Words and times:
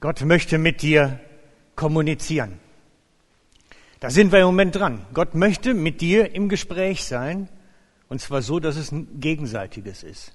Gott 0.00 0.22
möchte 0.22 0.56
mit 0.56 0.80
dir 0.80 1.20
kommunizieren. 1.76 2.58
Da 4.00 4.08
sind 4.08 4.32
wir 4.32 4.40
im 4.40 4.46
Moment 4.46 4.74
dran. 4.74 5.04
Gott 5.12 5.34
möchte 5.34 5.74
mit 5.74 6.00
dir 6.00 6.34
im 6.34 6.48
Gespräch 6.48 7.04
sein, 7.04 7.48
und 8.08 8.20
zwar 8.20 8.40
so, 8.40 8.60
dass 8.60 8.76
es 8.76 8.92
ein 8.92 9.20
gegenseitiges 9.20 10.02
ist. 10.02 10.34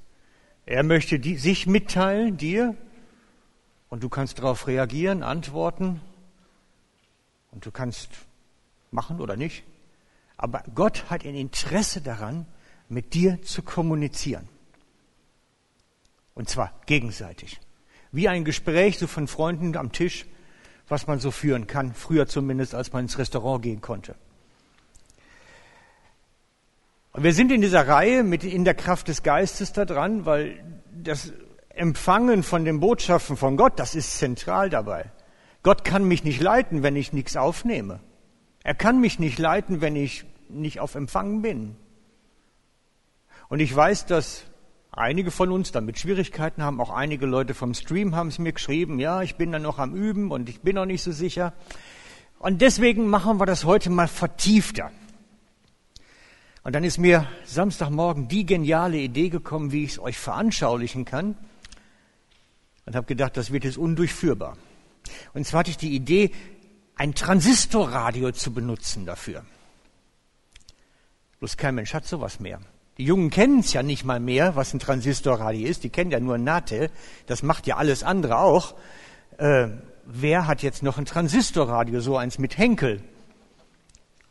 Er 0.67 0.83
möchte 0.83 1.19
die, 1.19 1.37
sich 1.37 1.65
mitteilen, 1.65 2.37
dir, 2.37 2.75
und 3.89 4.03
du 4.03 4.09
kannst 4.09 4.37
darauf 4.37 4.67
reagieren, 4.67 5.23
antworten, 5.23 5.99
und 7.51 7.65
du 7.65 7.71
kannst 7.71 8.09
machen 8.91 9.19
oder 9.19 9.35
nicht. 9.35 9.63
Aber 10.37 10.63
Gott 10.75 11.09
hat 11.09 11.25
ein 11.25 11.35
Interesse 11.35 12.01
daran, 12.01 12.45
mit 12.87 13.15
dir 13.15 13.41
zu 13.41 13.63
kommunizieren. 13.63 14.47
Und 16.35 16.49
zwar 16.49 16.71
gegenseitig. 16.85 17.59
Wie 18.15 18.29
ein 18.29 18.45
Gespräch 18.45 18.97
so 18.97 19.07
von 19.07 19.27
Freunden 19.27 19.75
am 19.75 19.91
Tisch, 19.91 20.25
was 20.87 21.05
man 21.05 21.19
so 21.19 21.31
führen 21.31 21.67
kann, 21.67 21.93
früher 21.93 22.27
zumindest, 22.27 22.73
als 22.73 22.93
man 22.93 23.03
ins 23.03 23.17
Restaurant 23.17 23.61
gehen 23.61 23.81
konnte. 23.81 24.15
Und 27.11 27.23
wir 27.23 27.33
sind 27.33 27.51
in 27.51 27.59
dieser 27.59 27.87
Reihe 27.87 28.23
mit 28.23 28.45
in 28.45 28.63
der 28.63 28.73
Kraft 28.73 29.09
des 29.09 29.21
Geistes 29.21 29.73
da 29.73 29.83
dran, 29.83 30.25
weil 30.25 30.63
das 30.93 31.33
Empfangen 31.69 32.43
von 32.43 32.63
den 32.63 32.79
Botschaften 32.79 33.35
von 33.35 33.57
Gott, 33.57 33.79
das 33.79 33.95
ist 33.95 34.17
zentral 34.17 34.69
dabei. 34.69 35.11
Gott 35.61 35.83
kann 35.83 36.07
mich 36.07 36.23
nicht 36.23 36.39
leiten, 36.39 36.83
wenn 36.83 36.95
ich 36.95 37.11
nichts 37.11 37.35
aufnehme. 37.35 37.99
Er 38.63 38.75
kann 38.75 39.01
mich 39.01 39.19
nicht 39.19 39.39
leiten, 39.39 39.81
wenn 39.81 39.97
ich 39.97 40.23
nicht 40.47 40.79
auf 40.79 40.95
Empfang 40.95 41.41
bin. 41.41 41.75
Und 43.49 43.59
ich 43.59 43.75
weiß, 43.75 44.05
dass 44.05 44.45
einige 44.95 45.31
von 45.31 45.51
uns 45.51 45.71
damit 45.71 45.99
Schwierigkeiten 45.99 46.63
haben. 46.63 46.79
Auch 46.79 46.89
einige 46.89 47.25
Leute 47.25 47.53
vom 47.53 47.73
Stream 47.73 48.15
haben 48.15 48.29
es 48.29 48.39
mir 48.39 48.53
geschrieben. 48.53 48.99
Ja, 48.99 49.21
ich 49.21 49.35
bin 49.35 49.51
da 49.51 49.59
noch 49.59 49.79
am 49.79 49.95
Üben 49.95 50.31
und 50.31 50.49
ich 50.49 50.61
bin 50.61 50.75
noch 50.75 50.85
nicht 50.85 51.03
so 51.03 51.11
sicher. 51.11 51.53
Und 52.39 52.61
deswegen 52.61 53.07
machen 53.07 53.39
wir 53.39 53.45
das 53.45 53.65
heute 53.65 53.89
mal 53.89 54.07
vertiefter. 54.07 54.91
Und 56.63 56.73
dann 56.73 56.83
ist 56.83 56.97
mir 56.97 57.27
Samstagmorgen 57.45 58.27
die 58.27 58.45
geniale 58.45 58.97
Idee 58.97 59.29
gekommen, 59.29 59.71
wie 59.71 59.83
ich 59.83 59.91
es 59.91 59.99
euch 59.99 60.17
veranschaulichen 60.17 61.05
kann. 61.05 61.37
Und 62.85 62.95
habe 62.95 63.05
gedacht, 63.05 63.37
das 63.37 63.51
wird 63.51 63.63
jetzt 63.63 63.77
undurchführbar. 63.77 64.57
Und 65.33 65.45
zwar 65.45 65.59
hatte 65.59 65.71
ich 65.71 65.77
die 65.77 65.95
Idee, 65.95 66.31
ein 66.95 67.13
Transistorradio 67.13 68.31
zu 68.31 68.53
benutzen 68.53 69.05
dafür. 69.05 69.45
Bloß 71.39 71.57
kein 71.57 71.75
Mensch 71.75 71.93
hat 71.93 72.05
sowas 72.05 72.39
mehr. 72.39 72.59
Die 72.97 73.03
Jungen 73.03 73.29
kennen 73.29 73.59
es 73.59 73.73
ja 73.73 73.83
nicht 73.83 74.05
mal 74.05 74.19
mehr, 74.19 74.55
was 74.55 74.73
ein 74.73 74.79
Transistorradio 74.79 75.67
ist. 75.67 75.83
Die 75.83 75.89
kennen 75.89 76.11
ja 76.11 76.19
nur 76.19 76.37
NATE. 76.37 76.89
Das 77.25 77.43
macht 77.43 77.67
ja 77.67 77.75
alles 77.75 78.03
andere 78.03 78.37
auch. 78.39 78.75
Äh, 79.37 79.67
wer 80.05 80.47
hat 80.47 80.63
jetzt 80.63 80.81
noch 80.81 80.97
ein 80.97 81.05
Transistorradio, 81.05 81.99
so 81.99 82.15
eins 82.15 82.39
mit 82.39 82.57
Henkel? 82.57 83.01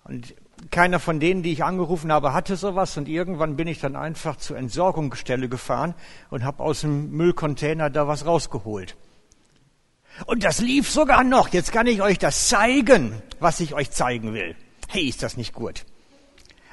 Und 0.04 0.34
keiner 0.70 0.98
von 0.98 1.20
denen, 1.20 1.42
die 1.42 1.52
ich 1.52 1.62
angerufen 1.62 2.10
habe, 2.10 2.32
hatte 2.32 2.56
sowas. 2.56 2.96
Und 2.96 3.06
irgendwann 3.06 3.56
bin 3.56 3.68
ich 3.68 3.80
dann 3.80 3.96
einfach 3.96 4.36
zur 4.36 4.56
Entsorgungsstelle 4.56 5.50
gefahren 5.50 5.94
und 6.30 6.42
habe 6.42 6.62
aus 6.62 6.80
dem 6.80 7.10
Müllcontainer 7.10 7.90
da 7.90 8.08
was 8.08 8.24
rausgeholt. 8.24 8.96
Und 10.24 10.42
das 10.42 10.60
lief 10.60 10.90
sogar 10.90 11.22
noch. 11.22 11.48
Jetzt 11.48 11.70
kann 11.70 11.86
ich 11.86 12.00
euch 12.00 12.18
das 12.18 12.48
zeigen, 12.48 13.20
was 13.40 13.60
ich 13.60 13.74
euch 13.74 13.90
zeigen 13.90 14.32
will. 14.32 14.56
Hey, 14.88 15.06
ist 15.06 15.22
das 15.22 15.36
nicht 15.36 15.52
gut? 15.52 15.84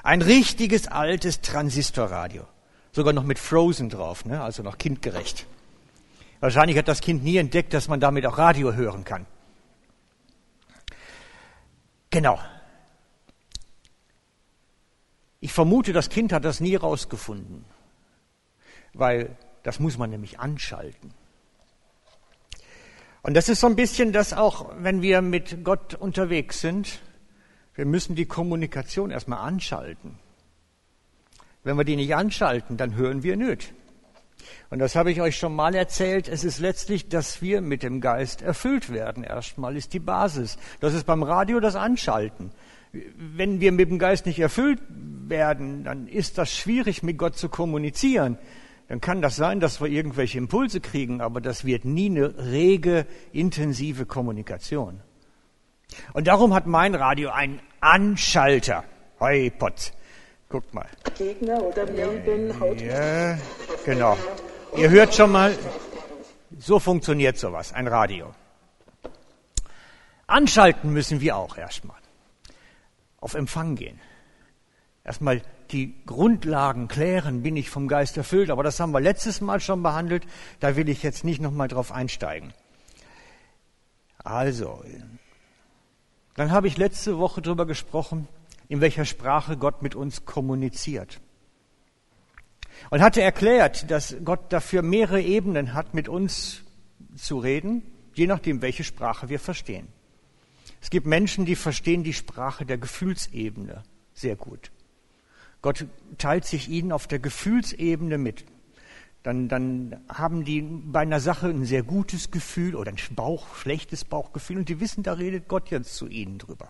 Ein 0.03 0.21
richtiges 0.21 0.87
altes 0.87 1.41
Transistorradio. 1.41 2.45
Sogar 2.91 3.13
noch 3.13 3.23
mit 3.23 3.39
Frozen 3.39 3.89
drauf, 3.89 4.25
ne? 4.25 4.41
also 4.41 4.63
noch 4.63 4.77
kindgerecht. 4.77 5.45
Wahrscheinlich 6.39 6.77
hat 6.77 6.87
das 6.87 7.01
Kind 7.01 7.23
nie 7.23 7.37
entdeckt, 7.37 7.73
dass 7.73 7.87
man 7.87 7.99
damit 7.99 8.25
auch 8.25 8.37
Radio 8.37 8.73
hören 8.73 9.03
kann. 9.03 9.25
Genau. 12.09 12.39
Ich 15.39 15.53
vermute, 15.53 15.93
das 15.93 16.09
Kind 16.09 16.33
hat 16.33 16.45
das 16.45 16.59
nie 16.59 16.75
rausgefunden, 16.75 17.63
weil 18.93 19.37
das 19.63 19.79
muss 19.79 19.97
man 19.97 20.09
nämlich 20.09 20.39
anschalten. 20.39 21.13
Und 23.23 23.35
das 23.35 23.49
ist 23.49 23.59
so 23.59 23.67
ein 23.67 23.75
bisschen 23.75 24.13
das 24.13 24.33
auch, 24.33 24.71
wenn 24.77 25.01
wir 25.01 25.21
mit 25.21 25.63
Gott 25.63 25.93
unterwegs 25.93 26.59
sind, 26.59 27.01
wir 27.81 27.87
müssen 27.87 28.13
die 28.13 28.27
Kommunikation 28.27 29.09
erstmal 29.09 29.39
anschalten. 29.39 30.19
Wenn 31.63 31.77
wir 31.77 31.83
die 31.83 31.95
nicht 31.95 32.13
anschalten, 32.13 32.77
dann 32.77 32.93
hören 32.93 33.23
wir 33.23 33.35
nicht. 33.35 33.73
Und 34.69 34.77
das 34.77 34.95
habe 34.95 35.11
ich 35.11 35.19
euch 35.19 35.35
schon 35.35 35.55
mal 35.55 35.73
erzählt. 35.73 36.27
Es 36.27 36.43
ist 36.43 36.59
letztlich, 36.59 37.09
dass 37.09 37.41
wir 37.41 37.59
mit 37.59 37.81
dem 37.81 37.99
Geist 37.99 38.43
erfüllt 38.43 38.91
werden. 38.93 39.23
Erstmal 39.23 39.75
ist 39.75 39.93
die 39.93 39.99
Basis. 39.99 40.59
Das 40.79 40.93
ist 40.93 41.07
beim 41.07 41.23
Radio 41.23 41.59
das 41.59 41.75
Anschalten. 41.75 42.51
Wenn 42.91 43.61
wir 43.61 43.71
mit 43.71 43.89
dem 43.89 43.97
Geist 43.97 44.27
nicht 44.27 44.37
erfüllt 44.37 44.79
werden, 44.87 45.83
dann 45.83 46.07
ist 46.07 46.37
das 46.37 46.55
schwierig, 46.55 47.01
mit 47.01 47.17
Gott 47.17 47.35
zu 47.35 47.49
kommunizieren. 47.49 48.37
Dann 48.89 49.01
kann 49.01 49.23
das 49.23 49.35
sein, 49.35 49.59
dass 49.59 49.81
wir 49.81 49.87
irgendwelche 49.87 50.37
Impulse 50.37 50.81
kriegen, 50.81 51.19
aber 51.19 51.41
das 51.41 51.65
wird 51.65 51.83
nie 51.83 52.11
eine 52.11 52.51
rege, 52.51 53.07
intensive 53.31 54.05
Kommunikation. 54.05 55.01
Und 56.13 56.27
darum 56.27 56.53
hat 56.53 56.67
mein 56.67 56.93
Radio 56.93 57.31
einen 57.31 57.59
Anschalter. 57.81 58.83
Hoi, 59.19 59.49
Potz. 59.49 59.91
Guckt 60.49 60.73
mal. 60.73 60.87
Gegner 61.17 61.61
oder 61.63 61.89
Melbourne 61.91 62.59
haut. 62.59 62.79
Ja, 62.79 63.37
genau. 63.85 64.17
Ihr 64.77 64.89
hört 64.89 65.15
schon 65.15 65.31
mal, 65.31 65.57
so 66.59 66.79
funktioniert 66.79 67.37
sowas, 67.37 67.73
ein 67.73 67.87
Radio. 67.87 68.33
Anschalten 70.27 70.93
müssen 70.93 71.21
wir 71.21 71.35
auch 71.35 71.57
erstmal. 71.57 71.97
Auf 73.19 73.33
Empfang 73.33 73.75
gehen. 73.75 73.99
Erstmal 75.03 75.41
die 75.71 76.05
Grundlagen 76.05 76.87
klären, 76.87 77.41
bin 77.41 77.55
ich 77.55 77.69
vom 77.69 77.87
Geist 77.87 78.15
erfüllt. 78.15 78.51
Aber 78.51 78.61
das 78.61 78.79
haben 78.79 78.91
wir 78.91 78.99
letztes 78.99 79.41
Mal 79.41 79.59
schon 79.59 79.81
behandelt. 79.81 80.25
Da 80.59 80.75
will 80.75 80.87
ich 80.87 81.01
jetzt 81.01 81.23
nicht 81.23 81.41
nochmal 81.41 81.67
drauf 81.67 81.91
einsteigen. 81.91 82.53
Also, 84.23 84.83
dann 86.41 86.51
habe 86.51 86.67
ich 86.67 86.75
letzte 86.75 87.19
Woche 87.19 87.39
darüber 87.39 87.67
gesprochen, 87.67 88.27
in 88.67 88.81
welcher 88.81 89.05
Sprache 89.05 89.57
Gott 89.57 89.83
mit 89.83 89.93
uns 89.93 90.25
kommuniziert. 90.25 91.21
Und 92.89 93.03
hatte 93.03 93.21
erklärt, 93.21 93.91
dass 93.91 94.15
Gott 94.25 94.51
dafür 94.51 94.81
mehrere 94.81 95.21
Ebenen 95.21 95.75
hat, 95.75 95.93
mit 95.93 96.09
uns 96.09 96.63
zu 97.15 97.37
reden, 97.37 97.83
je 98.15 98.25
nachdem, 98.25 98.63
welche 98.63 98.83
Sprache 98.83 99.29
wir 99.29 99.39
verstehen. 99.39 99.87
Es 100.81 100.89
gibt 100.89 101.05
Menschen, 101.05 101.45
die 101.45 101.55
verstehen 101.55 102.03
die 102.03 102.11
Sprache 102.11 102.65
der 102.65 102.79
Gefühlsebene 102.79 103.83
sehr 104.15 104.35
gut. 104.35 104.71
Gott 105.61 105.85
teilt 106.17 106.45
sich 106.45 106.69
ihnen 106.69 106.91
auf 106.91 107.05
der 107.05 107.19
Gefühlsebene 107.19 108.17
mit 108.17 108.45
dann, 109.23 109.47
dann 109.47 110.01
haben 110.09 110.43
die 110.45 110.61
bei 110.61 111.01
einer 111.01 111.19
Sache 111.19 111.47
ein 111.47 111.65
sehr 111.65 111.83
gutes 111.83 112.31
Gefühl 112.31 112.75
oder 112.75 112.91
ein 112.91 112.97
Bauch, 113.15 113.55
schlechtes 113.55 114.03
Bauchgefühl 114.03 114.57
und 114.57 114.69
die 114.69 114.79
wissen, 114.79 115.03
da 115.03 115.13
redet 115.13 115.47
Gott 115.47 115.69
jetzt 115.69 115.95
zu 115.95 116.07
ihnen 116.07 116.39
drüber. 116.39 116.69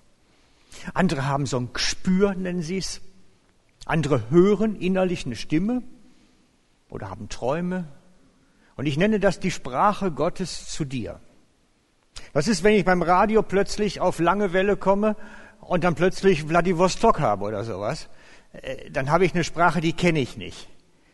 Andere 0.93 1.27
haben 1.27 1.45
so 1.45 1.57
ein 1.57 1.71
Gespür, 1.73 2.35
nennen 2.35 2.61
sie 2.61 2.77
es. 2.77 3.01
Andere 3.85 4.29
hören 4.29 4.75
innerlich 4.75 5.25
eine 5.25 5.35
Stimme 5.35 5.81
oder 6.89 7.09
haben 7.09 7.29
Träume. 7.29 7.87
Und 8.75 8.85
ich 8.85 8.97
nenne 8.97 9.19
das 9.19 9.39
die 9.39 9.51
Sprache 9.51 10.11
Gottes 10.11 10.69
zu 10.69 10.83
dir. 10.85 11.19
Was 12.33 12.47
ist, 12.47 12.63
wenn 12.63 12.75
ich 12.75 12.83
beim 12.83 13.01
Radio 13.01 13.43
plötzlich 13.43 14.01
auf 14.01 14.19
lange 14.19 14.51
Welle 14.51 14.75
komme 14.75 15.15
und 15.61 15.83
dann 15.83 15.95
plötzlich 15.95 16.43
Vladivostok 16.43 17.21
habe 17.21 17.45
oder 17.45 17.63
sowas? 17.63 18.09
Äh, 18.51 18.91
dann 18.91 19.09
habe 19.09 19.25
ich 19.25 19.33
eine 19.33 19.45
Sprache, 19.45 19.79
die 19.79 19.93
kenne 19.93 20.19
ich 20.19 20.35
nicht 20.35 20.67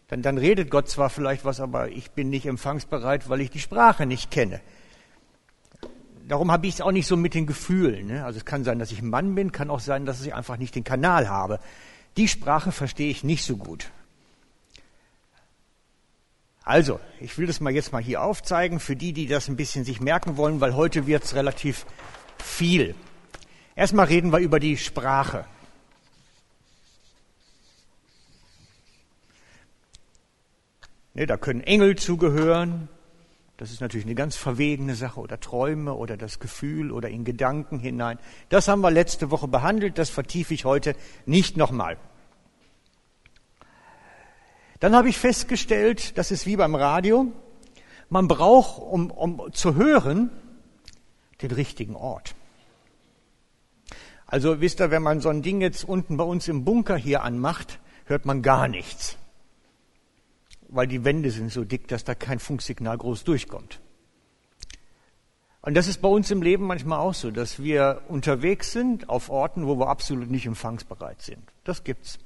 dann, 0.08 0.22
dann 0.22 0.38
redet 0.38 0.72
Gott 0.72 0.90
zwar 0.90 1.10
vielleicht 1.10 1.44
was, 1.44 1.60
aber 1.60 1.90
ich 1.90 2.12
bin 2.12 2.30
nicht 2.30 2.46
empfangsbereit, 2.46 3.30
weil 3.30 3.42
ich 3.42 3.50
die 3.50 3.60
Sprache 3.60 4.06
nicht 4.06 4.32
kenne. 4.32 4.62
Darum 6.28 6.52
habe 6.52 6.68
ich 6.68 6.76
es 6.76 6.82
auch 6.82 6.92
nicht 6.92 7.08
so 7.08 7.16
mit 7.16 7.34
den 7.34 7.46
Gefühlen. 7.46 8.08
Ne? 8.08 8.26
Also 8.26 8.40
es 8.40 8.46
kann 8.46 8.64
sein, 8.64 8.80
dass 8.80 8.92
ich 8.92 9.02
ein 9.02 9.10
Mann 9.10 9.36
bin, 9.36 9.52
kann 9.52 9.70
auch 9.70 9.80
sein, 9.80 10.06
dass 10.06 10.26
ich 10.26 10.34
einfach 10.34 10.58
nicht 10.58 10.76
den 10.76 10.84
Kanal 10.84 11.30
habe. 11.30 11.60
Die 12.18 12.28
Sprache 12.28 12.72
verstehe 12.72 13.10
ich 13.10 13.24
nicht 13.24 13.46
so 13.46 13.58
gut. 13.58 13.92
Also, 16.64 17.00
ich 17.22 17.38
will 17.38 17.48
das 17.48 17.62
mal 17.62 17.72
jetzt 17.72 17.94
mal 17.94 18.02
hier 18.02 18.22
aufzeigen 18.22 18.82
für 18.82 18.98
die, 18.98 19.14
die 19.14 19.28
das 19.28 19.48
ein 19.48 19.56
bisschen 19.56 19.86
sich 19.86 20.02
merken 20.02 20.36
wollen, 20.36 20.60
weil 20.60 20.76
heute 20.76 21.08
wird 21.08 21.24
es 21.24 21.34
relativ 21.34 21.86
viel. 22.44 22.94
Erstmal 23.74 24.08
reden 24.08 24.34
wir 24.34 24.40
über 24.40 24.60
die 24.60 24.76
Sprache. 24.76 25.46
Ne, 31.18 31.26
da 31.26 31.36
können 31.36 31.62
Engel 31.62 31.96
zugehören. 31.96 32.90
Das 33.58 33.72
ist 33.72 33.82
natürlich 33.82 34.06
eine 34.06 34.14
ganz 34.14 34.36
verwegene 34.36 34.94
Sache 34.94 35.20
oder 35.20 35.40
Träume 35.40 35.96
oder 35.96 36.16
das 36.16 36.38
Gefühl 36.38 36.92
oder 36.92 37.10
in 37.10 37.26
Gedanken 37.26 37.80
hinein. 37.80 38.20
Das 38.50 38.68
haben 38.68 38.82
wir 38.82 38.92
letzte 38.92 39.32
Woche 39.32 39.48
behandelt, 39.48 39.98
das 39.98 40.12
vertiefe 40.12 40.54
ich 40.54 40.64
heute 40.64 40.96
nicht 41.26 41.58
nochmal. 41.58 41.98
Dann 44.80 44.96
habe 44.96 45.10
ich 45.10 45.18
festgestellt, 45.18 46.20
das 46.20 46.30
ist 46.30 46.46
wie 46.46 46.56
beim 46.56 46.76
Radio, 46.76 47.32
man 48.10 48.28
braucht, 48.28 48.80
um, 48.80 49.10
um 49.10 49.52
zu 49.54 49.74
hören, 49.74 50.30
den 51.42 51.50
richtigen 51.50 51.96
Ort. 51.96 52.36
Also 54.28 54.62
wisst 54.62 54.82
ihr, 54.82 54.92
wenn 54.92 55.02
man 55.02 55.20
so 55.20 55.30
ein 55.30 55.42
Ding 55.42 55.62
jetzt 55.62 55.84
unten 55.84 56.16
bei 56.16 56.24
uns 56.24 56.48
im 56.48 56.64
Bunker 56.64 56.96
hier 56.96 57.24
anmacht, 57.24 57.80
hört 58.06 58.28
man 58.28 58.44
gar 58.44 58.68
nichts. 58.68 59.18
Weil 60.70 60.88
die 60.88 61.04
Wände 61.04 61.32
sind 61.32 61.52
so 61.52 61.64
dick, 61.64 61.88
dass 61.88 62.04
da 62.04 62.16
kein 62.16 62.40
Funksignal 62.40 62.98
groß 62.98 63.24
durchkommt. 63.24 63.80
Und 65.62 65.74
das 65.74 65.88
ist 65.88 66.02
bei 66.02 66.08
uns 66.08 66.32
im 66.32 66.42
Leben 66.42 66.66
manchmal 66.66 67.00
auch 67.00 67.14
so, 67.14 67.30
dass 67.30 67.62
wir 67.62 68.04
unterwegs 68.08 68.72
sind 68.72 69.10
auf 69.10 69.30
Orten, 69.30 69.68
wo 69.68 69.78
wir 69.78 69.88
absolut 69.88 70.32
nicht 70.32 70.46
empfangsbereit 70.46 71.22
sind. 71.22 71.42
Das 71.66 71.84
gibt's. 71.84 72.20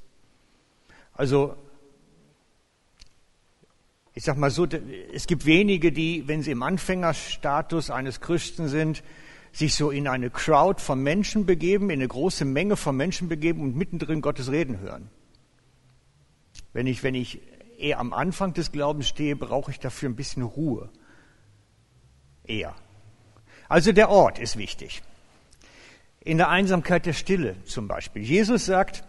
Also, 1.12 1.56
ich 4.14 4.22
sag 4.24 4.36
mal 4.36 4.50
so, 4.50 4.66
es 5.12 5.26
gibt 5.26 5.46
wenige, 5.46 5.90
die, 5.90 6.28
wenn 6.28 6.42
sie 6.42 6.50
im 6.50 6.62
Anfängerstatus 6.62 7.90
eines 7.90 8.20
Christen 8.20 8.68
sind, 8.68 9.02
sich 9.52 9.74
so 9.74 9.90
in 9.90 10.08
eine 10.08 10.30
Crowd 10.30 10.80
von 10.80 11.02
Menschen 11.02 11.44
begeben, 11.44 11.90
in 11.90 11.98
eine 12.00 12.08
große 12.08 12.44
Menge 12.44 12.76
von 12.76 12.96
Menschen 12.96 13.28
begeben 13.28 13.60
und 13.62 13.76
mittendrin 13.76 14.20
Gottes 14.20 14.50
Reden 14.50 14.80
hören. 14.80 15.10
Wenn 16.72 16.86
ich, 16.86 17.02
wenn 17.02 17.14
ich 17.14 17.40
eher 17.82 17.98
am 17.98 18.12
Anfang 18.12 18.54
des 18.54 18.72
Glaubens 18.72 19.08
stehe, 19.08 19.36
brauche 19.36 19.70
ich 19.70 19.80
dafür 19.80 20.08
ein 20.08 20.16
bisschen 20.16 20.42
Ruhe. 20.42 20.90
Eher. 22.44 22.74
Also 23.68 23.92
der 23.92 24.08
Ort 24.08 24.38
ist 24.38 24.56
wichtig. 24.56 25.02
In 26.20 26.38
der 26.38 26.48
Einsamkeit 26.48 27.06
der 27.06 27.12
Stille 27.12 27.56
zum 27.64 27.88
Beispiel. 27.88 28.22
Jesus 28.22 28.66
sagt 28.66 29.04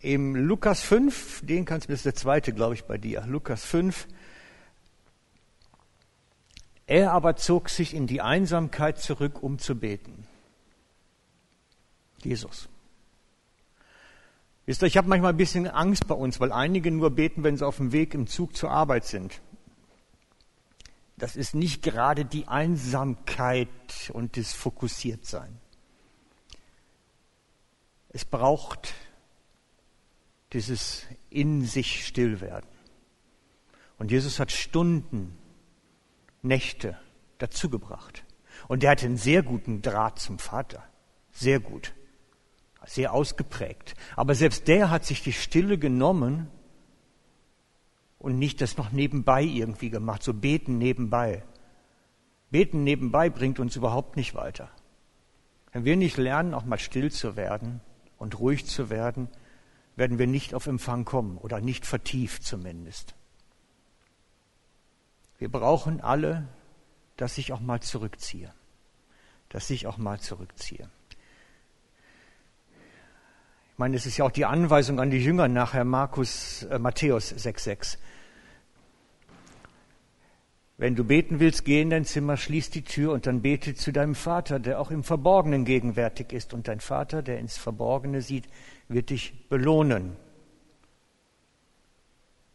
im 0.00 0.36
Lukas 0.36 0.80
5, 0.82 1.44
den 1.44 1.64
kannst 1.64 1.88
du, 1.88 1.92
das 1.92 2.00
ist 2.00 2.06
der 2.06 2.14
zweite, 2.14 2.52
glaube 2.52 2.74
ich, 2.74 2.84
bei 2.84 2.98
dir, 2.98 3.24
Lukas 3.26 3.64
5, 3.64 4.06
er 6.86 7.12
aber 7.12 7.36
zog 7.36 7.68
sich 7.68 7.94
in 7.94 8.06
die 8.06 8.22
Einsamkeit 8.22 8.98
zurück, 8.98 9.42
um 9.42 9.58
zu 9.58 9.74
beten. 9.74 10.26
Jesus. 12.22 12.68
Wisst 14.68 14.82
ihr, 14.82 14.86
ich 14.86 14.98
habe 14.98 15.08
manchmal 15.08 15.32
ein 15.32 15.38
bisschen 15.38 15.66
Angst 15.66 16.06
bei 16.08 16.14
uns, 16.14 16.40
weil 16.40 16.52
einige 16.52 16.90
nur 16.90 17.08
beten, 17.08 17.42
wenn 17.42 17.56
sie 17.56 17.66
auf 17.66 17.78
dem 17.78 17.90
Weg 17.90 18.12
im 18.12 18.26
Zug 18.26 18.54
zur 18.54 18.70
Arbeit 18.70 19.06
sind. 19.06 19.40
Das 21.16 21.36
ist 21.36 21.54
nicht 21.54 21.82
gerade 21.82 22.26
die 22.26 22.48
Einsamkeit 22.48 23.70
und 24.12 24.36
das 24.36 24.52
Fokussiertsein. 24.52 25.58
Es 28.10 28.26
braucht 28.26 28.92
dieses 30.52 31.06
in 31.30 31.64
sich 31.64 32.04
Stillwerden. 32.04 32.68
Und 33.96 34.10
Jesus 34.10 34.38
hat 34.38 34.52
Stunden 34.52 35.38
Nächte 36.42 36.98
dazugebracht. 37.38 38.22
Und 38.68 38.84
er 38.84 38.90
hatte 38.90 39.06
einen 39.06 39.16
sehr 39.16 39.42
guten 39.42 39.80
Draht 39.80 40.18
zum 40.18 40.38
Vater. 40.38 40.84
Sehr 41.32 41.58
gut. 41.58 41.94
Sehr 42.88 43.12
ausgeprägt. 43.12 43.94
Aber 44.16 44.34
selbst 44.34 44.66
der 44.66 44.88
hat 44.88 45.04
sich 45.04 45.22
die 45.22 45.34
Stille 45.34 45.76
genommen 45.76 46.48
und 48.18 48.38
nicht 48.38 48.62
das 48.62 48.78
noch 48.78 48.92
nebenbei 48.92 49.42
irgendwie 49.42 49.90
gemacht, 49.90 50.22
so 50.22 50.32
beten 50.32 50.78
nebenbei. 50.78 51.44
Beten 52.50 52.84
nebenbei 52.84 53.28
bringt 53.28 53.60
uns 53.60 53.76
überhaupt 53.76 54.16
nicht 54.16 54.34
weiter. 54.34 54.70
Wenn 55.72 55.84
wir 55.84 55.96
nicht 55.96 56.16
lernen, 56.16 56.54
auch 56.54 56.64
mal 56.64 56.78
still 56.78 57.12
zu 57.12 57.36
werden 57.36 57.82
und 58.16 58.38
ruhig 58.40 58.64
zu 58.64 58.88
werden, 58.88 59.28
werden 59.94 60.18
wir 60.18 60.26
nicht 60.26 60.54
auf 60.54 60.66
Empfang 60.66 61.04
kommen 61.04 61.36
oder 61.36 61.60
nicht 61.60 61.84
vertieft 61.84 62.42
zumindest. 62.42 63.14
Wir 65.36 65.50
brauchen 65.50 66.00
alle, 66.00 66.48
dass 67.18 67.36
ich 67.36 67.52
auch 67.52 67.60
mal 67.60 67.80
zurückziehe. 67.82 68.50
Dass 69.50 69.68
ich 69.68 69.86
auch 69.86 69.98
mal 69.98 70.18
zurückziehe. 70.18 70.88
Ich 73.78 73.80
meine, 73.80 73.94
es 73.94 74.06
ist 74.06 74.16
ja 74.16 74.24
auch 74.24 74.32
die 74.32 74.44
Anweisung 74.44 74.98
an 74.98 75.10
die 75.10 75.22
Jünger 75.22 75.46
nachher, 75.46 75.84
Markus, 75.84 76.64
äh, 76.64 76.80
Matthäus 76.80 77.32
6,6. 77.32 77.96
Wenn 80.78 80.96
du 80.96 81.04
beten 81.04 81.38
willst, 81.38 81.64
geh 81.64 81.80
in 81.80 81.90
dein 81.90 82.04
Zimmer, 82.04 82.36
schließ 82.36 82.70
die 82.70 82.82
Tür 82.82 83.12
und 83.12 83.28
dann 83.28 83.40
bete 83.40 83.76
zu 83.76 83.92
deinem 83.92 84.16
Vater, 84.16 84.58
der 84.58 84.80
auch 84.80 84.90
im 84.90 85.04
Verborgenen 85.04 85.64
gegenwärtig 85.64 86.32
ist. 86.32 86.54
Und 86.54 86.66
dein 86.66 86.80
Vater, 86.80 87.22
der 87.22 87.38
ins 87.38 87.56
Verborgene 87.56 88.20
sieht, 88.20 88.48
wird 88.88 89.10
dich 89.10 89.48
belohnen. 89.48 90.16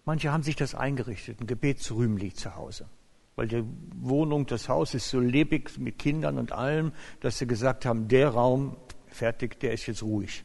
Manche 0.04 0.30
haben 0.30 0.44
sich 0.44 0.58
das 0.58 0.76
eingerichtet, 0.76 1.40
ein 1.40 1.48
Gebetsrühmli 1.48 2.34
zu 2.34 2.58
Hause, 2.58 2.90
weil 3.38 3.48
die 3.48 3.64
Wohnung, 3.96 4.46
das 4.46 4.68
Haus 4.68 4.94
ist 4.94 5.08
so 5.08 5.22
lebendig 5.22 5.78
mit 5.78 6.00
Kindern 6.00 6.38
und 6.38 6.52
allem, 6.52 6.92
dass 7.22 7.38
sie 7.38 7.48
gesagt 7.48 7.86
haben, 7.86 8.10
der 8.10 8.28
Raum, 8.28 8.76
fertig, 9.08 9.62
der 9.62 9.72
ist 9.72 9.88
jetzt 9.88 10.04
ruhig. 10.04 10.44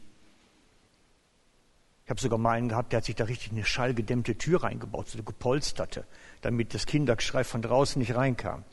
Ich 2.09 2.11
habe 2.11 2.21
sogar 2.21 2.39
mal 2.39 2.53
einen 2.53 2.69
gehabt, 2.69 2.91
der 2.91 2.97
hat 2.97 3.05
sich 3.05 3.13
da 3.13 3.25
richtig 3.25 3.51
eine 3.51 3.63
schallgedämmte 3.63 4.35
Tür 4.35 4.63
reingebaut, 4.63 5.09
so 5.09 5.19
eine 5.19 5.25
gepolsterte, 5.25 6.07
damit 6.41 6.73
das 6.73 6.87
Kindergeschrei 6.87 7.43
von 7.43 7.61
draußen 7.61 7.99
nicht 7.99 8.15
reinkam. 8.15 8.63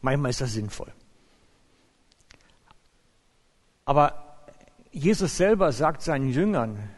Manchmal 0.00 0.30
ist 0.30 0.40
das 0.40 0.52
sinnvoll. 0.52 0.92
Aber 3.84 4.46
Jesus 4.92 5.36
selber 5.36 5.72
sagt 5.72 6.02
seinen 6.02 6.28
Jüngern, 6.28 6.88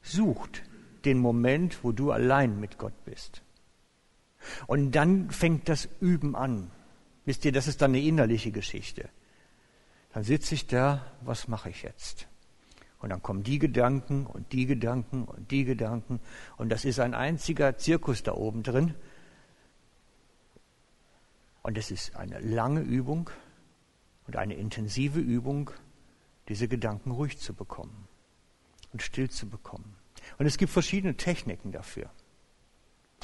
sucht 0.00 0.62
den 1.04 1.18
Moment, 1.18 1.84
wo 1.84 1.92
du 1.92 2.10
allein 2.10 2.58
mit 2.58 2.78
Gott 2.78 3.04
bist. 3.04 3.42
Und 4.66 4.92
dann 4.92 5.30
fängt 5.30 5.68
das 5.68 5.90
Üben 6.00 6.34
an. 6.34 6.70
Wisst 7.26 7.44
ihr, 7.44 7.52
das 7.52 7.68
ist 7.68 7.82
dann 7.82 7.90
eine 7.90 8.00
innerliche 8.00 8.50
Geschichte. 8.50 9.10
Dann 10.14 10.22
sitze 10.22 10.54
ich 10.54 10.68
da, 10.68 11.04
was 11.20 11.48
mache 11.48 11.68
ich 11.68 11.82
jetzt? 11.82 12.29
Und 13.00 13.08
dann 13.08 13.22
kommen 13.22 13.42
die 13.42 13.58
Gedanken 13.58 14.26
und 14.26 14.52
die 14.52 14.66
Gedanken 14.66 15.24
und 15.24 15.50
die 15.50 15.64
Gedanken. 15.64 16.20
Und 16.56 16.68
das 16.68 16.84
ist 16.84 17.00
ein 17.00 17.14
einziger 17.14 17.76
Zirkus 17.78 18.22
da 18.22 18.34
oben 18.34 18.62
drin. 18.62 18.94
Und 21.62 21.78
es 21.78 21.90
ist 21.90 22.16
eine 22.16 22.38
lange 22.40 22.80
Übung 22.80 23.30
und 24.26 24.36
eine 24.36 24.54
intensive 24.54 25.18
Übung, 25.18 25.70
diese 26.48 26.68
Gedanken 26.68 27.10
ruhig 27.10 27.38
zu 27.38 27.54
bekommen 27.54 28.08
und 28.92 29.02
still 29.02 29.30
zu 29.30 29.48
bekommen. 29.48 29.96
Und 30.38 30.46
es 30.46 30.58
gibt 30.58 30.72
verschiedene 30.72 31.16
Techniken 31.16 31.72
dafür. 31.72 32.10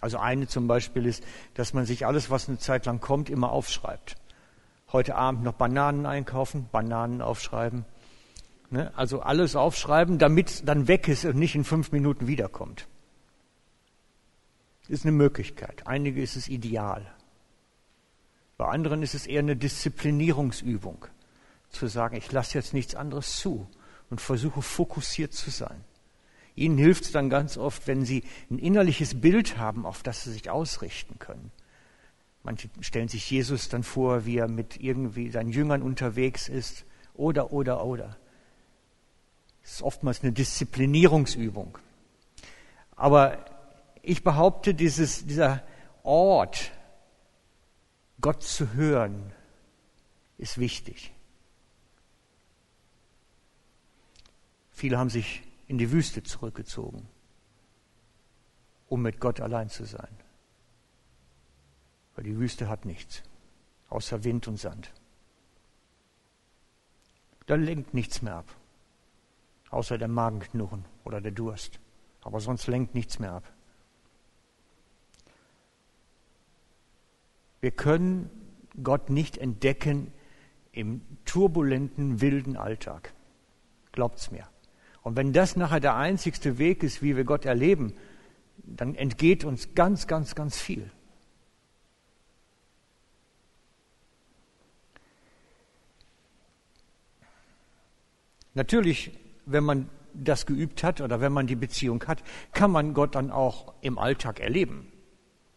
Also 0.01 0.19
eine 0.19 0.47
zum 0.47 0.69
Beispiel 0.69 1.07
ist, 1.07 1.25
dass 1.55 1.73
man 1.73 1.87
sich 1.87 2.07
alles, 2.07 2.31
was 2.31 2.49
eine 2.49 2.59
Zeit 2.59 2.87
lang 2.87 3.01
kommt, 3.01 3.31
immer 3.31 3.51
aufschreibt. 3.51 4.17
Heute 4.93 5.17
Abend 5.17 5.43
noch 5.43 5.55
Bananen 5.55 6.07
einkaufen, 6.07 6.69
Bananen 6.71 7.23
aufschreiben. 7.23 7.85
Ne? 8.71 8.93
Also 8.97 9.21
alles 9.21 9.57
aufschreiben, 9.57 10.19
damit 10.19 10.69
dann 10.69 10.89
weg 10.89 11.09
ist 11.09 11.25
und 11.25 11.37
nicht 11.37 11.55
in 11.55 11.65
fünf 11.65 11.93
Minuten 11.93 12.27
wiederkommt. 12.27 12.89
Ist 14.89 15.05
eine 15.05 15.13
Möglichkeit. 15.13 15.87
Einige 15.87 16.23
ist 16.23 16.37
es 16.37 16.49
ideal. 16.49 17.07
Bei 18.57 18.67
anderen 18.67 19.03
ist 19.03 19.15
es 19.15 19.27
eher 19.27 19.41
eine 19.41 19.57
Disziplinierungsübung. 19.57 21.07
Zu 21.71 21.89
sagen, 21.89 22.17
ich 22.17 22.31
lasse 22.31 22.57
jetzt 22.57 22.73
nichts 22.73 22.95
anderes 22.95 23.37
zu 23.37 23.69
und 24.09 24.21
versuche 24.21 24.63
fokussiert 24.63 25.33
zu 25.33 25.51
sein. 25.51 25.85
Ihnen 26.55 26.79
hilft 26.79 27.05
es 27.05 27.13
dann 27.13 27.29
ganz 27.29 27.59
oft, 27.59 27.87
wenn 27.87 28.05
Sie 28.05 28.25
ein 28.51 28.59
innerliches 28.59 29.21
Bild 29.21 29.59
haben, 29.59 29.85
auf 29.85 30.03
das 30.03 30.25
Sie 30.25 30.33
sich 30.33 30.49
ausrichten 30.49 31.19
können. 31.19 31.51
Manche 32.45 32.71
stellen 32.81 33.09
sich 33.09 33.29
Jesus 33.31 33.69
dann 33.69 33.83
vor, 33.83 34.25
wie 34.25 34.39
er 34.39 34.49
mit 34.49 34.81
irgendwie 34.81 35.31
seinen 35.31 35.51
Jüngern 35.51 35.83
unterwegs 35.83 36.49
ist. 36.49 36.87
Oder, 37.13 37.53
oder, 37.53 37.85
oder. 37.85 38.17
Das 39.67 39.75
ist 39.75 39.83
oftmals 39.83 40.23
eine 40.23 40.31
Disziplinierungsübung. 40.31 41.77
Aber 42.95 43.45
ich 44.01 44.23
behaupte, 44.23 44.75
dieses, 44.75 45.27
dieser 45.27 45.65
Ort, 46.05 46.71
Gott 48.21 48.45
zu 48.45 48.75
hören, 48.75 49.33
ist 50.39 50.59
wichtig. 50.59 51.13
Viele 54.71 54.99
haben 54.99 55.11
sich 55.11 55.43
in 55.67 55.79
die 55.79 55.91
Wüste 55.91 56.23
zurückgezogen, 56.23 57.09
um 58.89 59.03
mit 59.03 59.19
Gott 59.19 59.41
allein 59.41 59.69
zu 59.69 59.85
sein. 59.85 60.17
Weil 62.15 62.23
die 62.23 62.39
Wüste 62.39 62.69
hat 62.69 62.85
nichts, 62.85 63.25
außer 63.89 64.23
Wind 64.23 64.47
und 64.47 64.59
Sand. 64.59 64.93
Da 67.47 67.57
lenkt 67.57 67.95
nichts 67.95 68.23
mehr 68.23 68.37
ab, 68.37 68.57
außer 69.71 69.99
der 69.99 70.09
Magenknurren 70.09 70.85
oder 71.05 71.21
der 71.21 71.33
Durst. 71.33 71.81
Aber 72.23 72.41
sonst 72.41 72.67
lenkt 72.67 72.95
nichts 72.95 73.19
mehr 73.19 73.33
ab. 73.33 73.53
Wir 77.61 77.71
können 77.71 78.31
Gott 78.83 79.11
nicht 79.11 79.39
entdecken 79.39 80.13
im 80.73 81.01
turbulenten, 81.25 82.21
wilden 82.21 82.57
Alltag. 82.57 83.13
Glaubt's 83.93 84.31
mir. 84.31 84.47
Und 85.03 85.17
wenn 85.17 85.33
das 85.33 85.57
nachher 85.57 85.81
der 85.81 85.97
einzigste 85.97 86.59
Weg 86.59 86.83
ist, 86.83 87.03
wie 87.03 87.17
wir 87.17 87.25
Gott 87.25 87.45
erleben, 87.45 87.95
dann 88.59 88.95
entgeht 88.95 89.45
uns 89.45 89.75
ganz, 89.75 90.07
ganz, 90.07 90.35
ganz 90.35 90.59
viel. 90.59 90.91
Natürlich 98.55 99.13
wenn 99.47 99.65
man 99.65 99.89
das 100.13 100.47
geübt 100.47 100.83
hat 100.83 101.01
oder 101.01 101.21
wenn 101.21 101.33
man 101.33 101.47
die 101.47 101.57
Beziehung 101.57 102.03
hat, 102.07 102.23
kann 102.53 102.71
man 102.71 102.95
Gott 102.95 103.15
dann 103.15 103.31
auch 103.31 103.75
im 103.81 103.99
Alltag 103.99 104.41
erleben. 104.41 104.93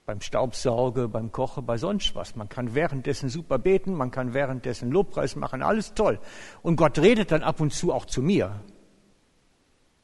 Beim 0.05 0.21
Staubsauge, 0.21 1.07
beim 1.07 1.31
Kochen, 1.31 1.65
bei 1.65 1.77
sonst 1.77 2.15
was. 2.15 2.35
Man 2.35 2.49
kann 2.49 2.73
währenddessen 2.73 3.29
super 3.29 3.59
beten, 3.59 3.93
man 3.93 4.11
kann 4.11 4.33
währenddessen 4.33 4.91
Lobpreis 4.91 5.35
machen, 5.35 5.61
alles 5.61 5.93
toll. 5.93 6.19
Und 6.61 6.77
Gott 6.77 6.97
redet 6.97 7.31
dann 7.31 7.43
ab 7.43 7.59
und 7.59 7.73
zu 7.73 7.93
auch 7.93 8.05
zu 8.05 8.21
mir. 8.21 8.61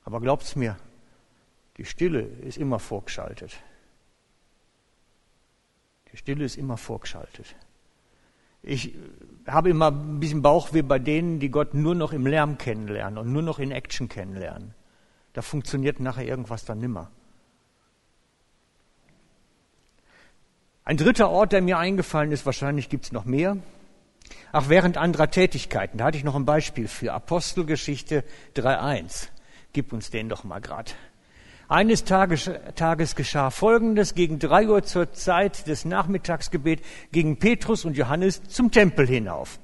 Aber 0.04 0.22
glaubt's 0.22 0.56
mir, 0.56 0.77
die 1.77 1.86
Stille 1.86 2.22
ist 2.22 2.58
immer 2.58 2.80
vorgeschaltet. 2.80 3.60
Die 6.12 6.18
Stille 6.18 6.46
ist 6.46 6.58
immer 6.58 6.77
vorgeschaltet. 6.77 7.56
Ich 8.67 8.95
habe 9.45 9.69
immer 9.69 9.91
ein 9.91 10.19
bisschen 10.19 10.41
Bauchweh 10.41 10.81
bei 10.81 10.98
denen, 10.98 11.39
die 11.39 11.50
Gott 11.50 11.75
nur 11.75 11.93
noch 11.93 12.13
im 12.13 12.25
Lärm 12.25 12.57
kennenlernen 12.57 13.19
und 13.19 13.31
nur 13.31 13.43
noch 13.43 13.60
in 13.60 13.72
Action 13.72 14.10
kennenlernen. 14.10 14.74
Da 15.34 15.43
funktioniert 15.43 16.00
nachher 16.00 16.25
irgendwas 16.25 16.65
dann 16.65 16.79
nimmer. 16.79 17.12
Ein 20.84 20.98
dritter 20.98 21.29
Ort, 21.29 21.51
der 21.51 21.62
mir 21.62 21.77
eingefallen 21.77 22.31
ist, 22.31 22.45
wahrscheinlich 22.45 22.89
gibt 22.89 23.05
es 23.05 23.12
noch 23.12 23.25
mehr. 23.25 23.57
Ach, 24.51 24.69
während 24.69 24.98
anderer 24.98 25.29
Tätigkeiten, 25.29 26.00
da 26.00 26.05
hatte 26.05 26.17
ich 26.17 26.24
noch 26.24 26.36
ein 26.36 26.45
Beispiel 26.45 26.88
für 26.88 27.13
Apostelgeschichte 27.13 28.24
3.1. 28.55 29.29
Gib 29.74 29.93
uns 29.93 30.10
den 30.10 30.27
doch 30.27 30.43
mal 30.43 30.62
grad. 30.62 30.95
Eines 31.67 32.03
Tages, 32.03 32.50
Tages 32.75 33.15
geschah 33.15 33.50
Folgendes. 33.50 34.13
Gegen 34.13 34.38
drei 34.38 34.67
Uhr 34.67 34.84
zur 34.84 35.13
Zeit 35.13 35.67
des 35.67 35.86
Nachmittagsgebet 35.86 36.81
gingen 37.12 37.38
Petrus 37.38 37.86
und 37.86 37.98
Johannes 37.98 38.43
zum 38.43 38.72
Tempel 38.72 39.07
hinauf. 39.07 39.60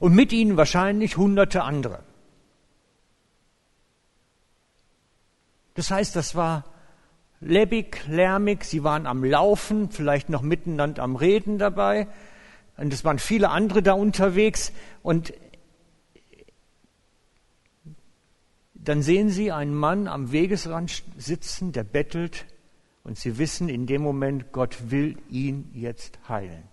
Und 0.00 0.14
mit 0.14 0.32
ihnen 0.32 0.56
wahrscheinlich 0.56 1.16
hunderte 1.16 1.62
andere. 1.62 2.00
Das 5.74 5.90
heißt, 5.90 6.16
das 6.16 6.34
war 6.34 6.64
lebbig, 7.40 8.06
lärmig. 8.08 8.64
Sie 8.64 8.82
waren 8.82 9.06
am 9.06 9.22
Laufen, 9.22 9.90
vielleicht 9.90 10.28
noch 10.28 10.42
miteinander 10.42 11.02
am 11.02 11.14
Reden 11.14 11.58
dabei. 11.58 12.08
Und 12.76 12.92
es 12.92 13.04
waren 13.04 13.20
viele 13.20 13.50
andere 13.50 13.82
da 13.82 13.92
unterwegs. 13.92 14.72
Und 15.02 15.32
dann 18.84 19.02
sehen 19.02 19.30
Sie 19.30 19.52
einen 19.52 19.74
Mann 19.74 20.08
am 20.08 20.32
Wegesrand 20.32 21.02
sitzen, 21.16 21.72
der 21.72 21.84
bettelt, 21.84 22.46
und 23.04 23.18
Sie 23.18 23.38
wissen 23.38 23.68
in 23.68 23.86
dem 23.86 24.02
Moment, 24.02 24.52
Gott 24.52 24.90
will 24.90 25.18
ihn 25.28 25.70
jetzt 25.74 26.18
heilen. 26.28 26.64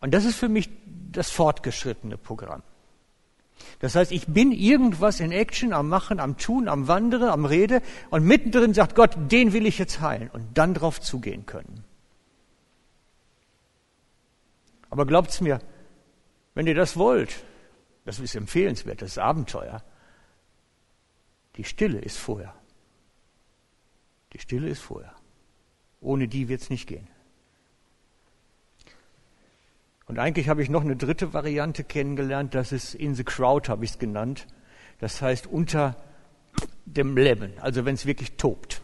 Und 0.00 0.14
das 0.14 0.24
ist 0.24 0.36
für 0.36 0.48
mich 0.48 0.68
das 1.10 1.30
fortgeschrittene 1.30 2.16
Programm. 2.16 2.62
Das 3.80 3.96
heißt, 3.96 4.12
ich 4.12 4.26
bin 4.28 4.52
irgendwas 4.52 5.18
in 5.18 5.32
Action 5.32 5.72
am 5.72 5.88
Machen, 5.88 6.20
am 6.20 6.36
Tun, 6.36 6.68
am 6.68 6.86
Wandern, 6.86 7.24
am 7.24 7.44
Rede 7.44 7.82
und 8.10 8.24
mittendrin 8.24 8.74
sagt 8.74 8.94
Gott, 8.94 9.16
den 9.30 9.52
will 9.52 9.66
ich 9.66 9.78
jetzt 9.78 10.00
heilen 10.00 10.30
und 10.30 10.56
dann 10.56 10.74
drauf 10.74 11.00
zugehen 11.00 11.46
können. 11.46 11.84
Aber 14.90 15.06
glaubt's 15.06 15.40
mir, 15.40 15.60
wenn 16.54 16.66
ihr 16.66 16.74
das 16.74 16.96
wollt, 16.96 17.42
das 18.08 18.20
ist 18.20 18.34
empfehlenswert, 18.34 19.02
das 19.02 19.10
ist 19.10 19.18
Abenteuer. 19.18 19.82
Die 21.56 21.64
Stille 21.64 21.98
ist 21.98 22.16
vorher. 22.16 22.54
Die 24.32 24.38
Stille 24.38 24.66
ist 24.70 24.80
vorher. 24.80 25.14
Ohne 26.00 26.26
die 26.26 26.48
wird 26.48 26.62
es 26.62 26.70
nicht 26.70 26.86
gehen. 26.86 27.06
Und 30.06 30.18
eigentlich 30.18 30.48
habe 30.48 30.62
ich 30.62 30.70
noch 30.70 30.80
eine 30.80 30.96
dritte 30.96 31.34
Variante 31.34 31.84
kennengelernt, 31.84 32.54
das 32.54 32.72
ist 32.72 32.94
in 32.94 33.14
the 33.14 33.24
crowd, 33.24 33.70
habe 33.70 33.84
ich 33.84 33.90
es 33.90 33.98
genannt. 33.98 34.46
Das 35.00 35.20
heißt 35.20 35.46
unter 35.46 35.94
dem 36.86 37.14
Leben, 37.14 37.52
also 37.60 37.84
wenn 37.84 37.94
es 37.94 38.06
wirklich 38.06 38.38
tobt. 38.38 38.80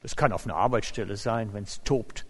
Das 0.00 0.16
kann 0.16 0.32
auf 0.32 0.46
einer 0.46 0.56
Arbeitsstelle 0.56 1.16
sein, 1.16 1.52
wenn 1.52 1.62
es 1.62 1.80
tobt. 1.84 2.26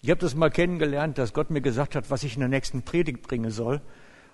Ich 0.00 0.08
habe 0.08 0.20
das 0.22 0.34
mal 0.34 0.50
kennengelernt, 0.50 1.18
dass 1.18 1.34
Gott 1.34 1.50
mir 1.50 1.60
gesagt 1.60 1.94
hat, 1.94 2.10
was 2.10 2.22
ich 2.22 2.36
in 2.36 2.40
der 2.40 2.48
nächsten 2.48 2.80
Predigt 2.80 3.20
bringen 3.20 3.50
soll. 3.50 3.82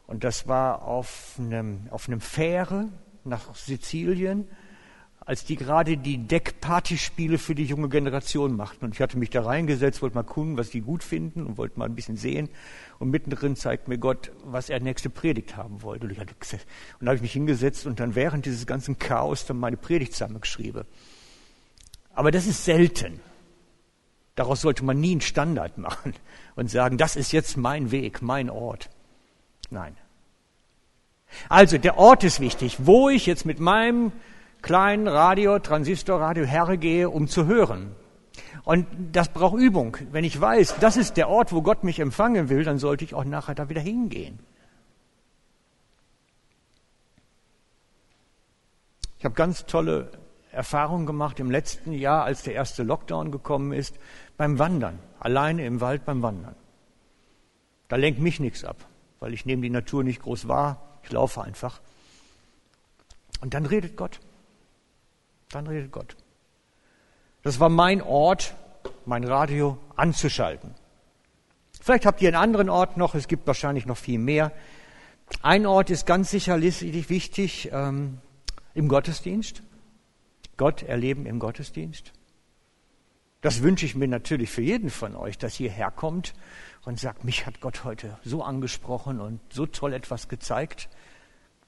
Und 0.09 0.25
das 0.25 0.49
war 0.49 0.83
auf 0.83 1.35
einem, 1.39 1.87
auf 1.91 2.09
einem 2.09 2.23
Fähre 2.23 2.89
nach 3.25 3.55
Sizilien, 3.55 4.49
als 5.21 5.45
die 5.45 5.57
gerade 5.57 5.99
die 5.99 6.17
Deckpartyspiele 6.17 7.37
für 7.37 7.55
die 7.55 7.67
junge 7.67 7.91
Generation 7.91 8.57
machten. 8.57 8.87
Und 8.87 8.95
ich 8.95 9.03
hatte 9.03 9.19
mich 9.19 9.29
da 9.29 9.43
reingesetzt, 9.43 10.01
wollte 10.01 10.15
mal 10.17 10.23
gucken, 10.23 10.57
was 10.57 10.71
die 10.71 10.81
gut 10.81 11.05
finden 11.05 11.45
und 11.45 11.59
wollte 11.59 11.79
mal 11.79 11.85
ein 11.85 11.95
bisschen 11.95 12.17
sehen. 12.17 12.49
Und 12.99 13.11
mittendrin 13.11 13.55
zeigt 13.55 13.87
mir 13.87 13.99
Gott, 13.99 14.33
was 14.45 14.71
er 14.71 14.81
nächste 14.81 15.11
Predigt 15.11 15.59
haben 15.59 15.83
wollte. 15.83 16.07
Und, 16.07 16.13
ich 16.13 16.21
hatte, 16.21 16.33
und 16.33 17.05
da 17.05 17.09
habe 17.09 17.17
ich 17.17 17.23
mich 17.23 17.35
hingesetzt 17.35 17.85
und 17.85 18.01
dann 18.01 18.15
während 18.15 18.47
dieses 18.47 18.67
ganzen 18.67 18.99
Chaos 18.99 19.45
dann 19.45 19.59
meine 19.59 19.77
Predigt 19.77 20.15
zusammengeschrieben. 20.15 20.85
Aber 22.15 22.31
das 22.31 22.47
ist 22.47 22.65
selten. 22.65 23.21
Daraus 24.37 24.63
sollte 24.63 24.87
man 24.87 24.99
nie 24.99 25.13
einen 25.13 25.21
Standard 25.21 25.77
machen 25.77 26.15
und 26.57 26.71
sagen, 26.71 26.97
das 26.97 27.15
ist 27.15 27.33
jetzt 27.33 27.59
mein 27.59 27.91
Weg, 27.91 28.23
mein 28.23 28.49
Ort. 28.49 28.89
Nein. 29.71 29.97
Also 31.49 31.79
der 31.79 31.99
Ort 31.99 32.25
ist 32.25 32.41
wichtig, 32.41 32.79
wo 32.81 33.09
ich 33.09 33.27
jetzt 33.27 33.45
mit 33.45 33.61
meinem 33.61 34.13
kleinen 34.63 35.09
Radio, 35.09 35.59
Transistorradio 35.59 36.45
hergehe, 36.45 37.11
um 37.11 37.29
zu 37.29 37.47
hören. 37.47 37.95
Und 38.65 38.87
das 39.13 39.29
braucht 39.29 39.59
Übung. 39.59 39.97
Wenn 40.11 40.25
ich 40.25 40.39
weiß, 40.41 40.77
das 40.81 40.97
ist 40.97 41.17
der 41.17 41.29
Ort, 41.29 41.53
wo 41.53 41.63
Gott 41.63 41.85
mich 41.85 42.01
empfangen 42.01 42.49
will, 42.49 42.65
dann 42.65 42.79
sollte 42.79 43.05
ich 43.05 43.15
auch 43.15 43.25
nachher 43.25 43.55
da 43.55 43.69
wieder 43.69 43.81
hingehen. 43.81 44.39
Ich 49.19 49.25
habe 49.25 49.35
ganz 49.35 49.67
tolle 49.67 50.11
Erfahrungen 50.53 51.07
gemacht 51.07 51.41
im 51.41 51.51
letzten 51.51 51.93
Jahr, 51.93 52.25
als 52.25 52.43
der 52.43 52.55
erste 52.55 52.83
Lockdown 52.83 53.31
gekommen 53.31 53.73
ist, 53.73 53.99
beim 54.37 54.59
Wandern, 54.59 54.99
alleine 55.19 55.67
im 55.67 55.81
Wald 55.81 56.05
beim 56.05 56.23
Wandern. 56.23 56.55
Da 57.89 57.97
lenkt 57.97 58.21
mich 58.21 58.39
nichts 58.39 58.65
ab 58.65 58.88
weil 59.21 59.35
ich 59.35 59.47
nehme 59.47 59.63
die 59.63 59.71
Natur 59.71 60.05
nicht 60.05 60.23
groß 60.23 60.49
wahr. 60.49 60.99
Ich 61.03 61.13
laufe 61.13 61.43
einfach. 61.43 61.81
Und 63.41 63.55
dann 63.55 63.67
redet 63.67 63.97
Gott. 63.97 64.21
Dann 65.51 65.67
redet 65.67 65.93
Gott. 65.93 66.17
Das 67.43 67.61
war 67.61 67.69
mein 67.69 68.03
Ort, 68.03 68.55
mein 69.07 69.25
Radio 69.25 69.79
anzuschalten. 69.97 70.75
Vielleicht 71.81 72.05
habt 72.05 72.21
ihr 72.21 72.29
einen 72.29 72.37
anderen 72.37 72.69
Ort 72.69 72.97
noch, 72.97 73.15
es 73.15 73.29
gibt 73.29 73.47
wahrscheinlich 73.47 73.87
noch 73.87 73.97
viel 73.97 74.19
mehr. 74.19 74.53
Ein 75.43 75.67
Ort 75.67 75.91
ist 75.91 76.07
ganz 76.07 76.31
sicherlich 76.31 77.09
wichtig 77.09 77.71
ähm, 77.73 78.19
im 78.75 78.89
Gottesdienst. 78.89 79.63
Gott 80.57 80.83
erleben 80.83 81.27
im 81.27 81.39
Gottesdienst. 81.39 82.13
Das 83.41 83.63
wünsche 83.63 83.87
ich 83.87 83.95
mir 83.95 84.09
natürlich 84.09 84.51
für 84.51 84.63
jeden 84.63 84.91
von 84.91 85.15
euch, 85.15 85.39
dass 85.39 85.61
ihr 85.61 85.71
herkommt 85.71 86.35
und 86.85 86.99
sagt, 86.99 87.25
mich 87.25 87.47
hat 87.47 87.61
Gott 87.61 87.85
heute 87.85 88.19
so 88.25 88.43
angesprochen 88.43 89.21
und 89.21 89.41
so 89.53 89.67
toll 89.67 89.93
etwas 89.93 90.29
gezeigt. 90.29 90.89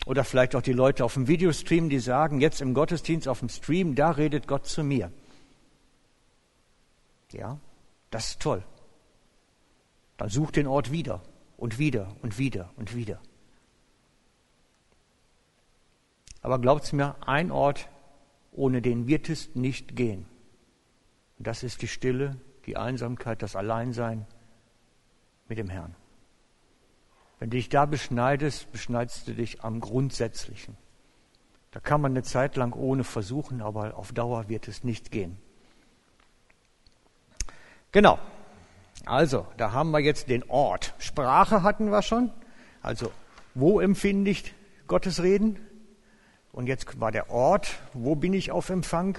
Oder 0.06 0.24
vielleicht 0.24 0.56
auch 0.56 0.62
die 0.62 0.72
Leute 0.72 1.04
auf 1.04 1.14
dem 1.14 1.28
Videostream, 1.28 1.88
die 1.88 2.00
sagen, 2.00 2.40
jetzt 2.40 2.60
im 2.60 2.74
Gottesdienst 2.74 3.28
auf 3.28 3.40
dem 3.40 3.48
Stream, 3.48 3.94
da 3.94 4.10
redet 4.10 4.48
Gott 4.48 4.66
zu 4.66 4.82
mir. 4.82 5.12
Ja, 7.32 7.58
das 8.10 8.30
ist 8.30 8.40
toll. 8.40 8.64
Dann 10.16 10.28
such 10.28 10.50
den 10.50 10.66
Ort 10.66 10.90
wieder 10.90 11.22
und 11.56 11.78
wieder 11.78 12.16
und 12.22 12.38
wieder 12.38 12.70
und 12.76 12.96
wieder. 12.96 13.20
Aber 16.42 16.58
glaubt's 16.58 16.92
mir, 16.92 17.16
ein 17.26 17.52
Ort, 17.52 17.88
ohne 18.52 18.82
den 18.82 19.06
wird 19.06 19.28
es 19.28 19.54
nicht 19.54 19.94
gehen. 19.94 20.29
Und 21.40 21.46
das 21.46 21.62
ist 21.62 21.80
die 21.80 21.88
Stille, 21.88 22.36
die 22.66 22.76
Einsamkeit, 22.76 23.40
das 23.40 23.56
Alleinsein 23.56 24.26
mit 25.48 25.56
dem 25.56 25.70
Herrn. 25.70 25.96
Wenn 27.38 27.48
du 27.48 27.56
dich 27.56 27.70
da 27.70 27.86
beschneidest, 27.86 28.70
beschneidest 28.72 29.26
du 29.26 29.32
dich 29.32 29.64
am 29.64 29.80
Grundsätzlichen. 29.80 30.76
Da 31.70 31.80
kann 31.80 32.02
man 32.02 32.12
eine 32.12 32.24
Zeit 32.24 32.56
lang 32.56 32.74
ohne 32.74 33.04
versuchen, 33.04 33.62
aber 33.62 33.96
auf 33.96 34.12
Dauer 34.12 34.50
wird 34.50 34.68
es 34.68 34.84
nicht 34.84 35.10
gehen. 35.10 35.38
Genau. 37.90 38.18
Also, 39.06 39.46
da 39.56 39.72
haben 39.72 39.92
wir 39.92 40.00
jetzt 40.00 40.28
den 40.28 40.44
Ort. 40.50 40.92
Sprache 40.98 41.62
hatten 41.62 41.90
wir 41.90 42.02
schon. 42.02 42.30
Also, 42.82 43.10
wo 43.54 43.80
empfinde 43.80 44.30
ich 44.30 44.54
Gottes 44.88 45.22
Reden? 45.22 45.58
Und 46.52 46.66
jetzt 46.66 47.00
war 47.00 47.10
der 47.10 47.30
Ort. 47.30 47.78
Wo 47.94 48.14
bin 48.14 48.34
ich 48.34 48.50
auf 48.50 48.68
Empfang? 48.68 49.16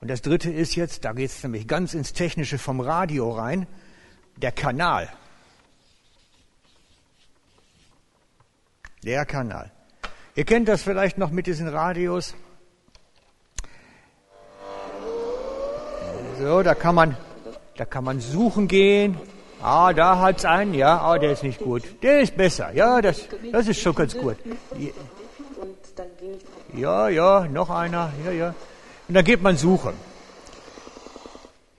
Und 0.00 0.08
das 0.08 0.22
dritte 0.22 0.50
ist 0.50 0.76
jetzt, 0.76 1.04
da 1.04 1.12
geht 1.12 1.30
es 1.30 1.42
nämlich 1.42 1.66
ganz 1.66 1.94
ins 1.94 2.12
Technische 2.12 2.58
vom 2.58 2.80
Radio 2.80 3.32
rein, 3.32 3.66
der 4.36 4.52
Kanal. 4.52 5.08
Der 9.02 9.26
Kanal. 9.26 9.72
Ihr 10.36 10.44
kennt 10.44 10.68
das 10.68 10.82
vielleicht 10.82 11.18
noch 11.18 11.30
mit 11.30 11.46
diesen 11.46 11.66
Radios. 11.66 12.34
So, 16.38 16.62
da 16.62 16.74
kann 16.76 16.94
man, 16.94 17.16
da 17.76 17.84
kann 17.84 18.04
man 18.04 18.20
suchen 18.20 18.68
gehen. 18.68 19.18
Ah, 19.60 19.92
da 19.92 20.20
hat's 20.20 20.44
einen, 20.44 20.74
ja, 20.74 20.98
aber 20.98 21.18
der 21.18 21.32
ist 21.32 21.42
nicht 21.42 21.58
gut. 21.58 21.82
Der 22.02 22.20
ist 22.20 22.36
besser, 22.36 22.72
ja, 22.72 23.00
das, 23.00 23.26
das 23.50 23.66
ist 23.66 23.80
schon 23.80 23.96
ganz 23.96 24.16
gut. 24.16 24.36
Ja, 26.74 27.08
ja, 27.08 27.48
noch 27.48 27.70
einer, 27.70 28.12
ja, 28.24 28.30
ja. 28.30 28.54
Und 29.08 29.14
dann 29.14 29.24
geht 29.24 29.42
man 29.42 29.56
suchen. 29.56 29.94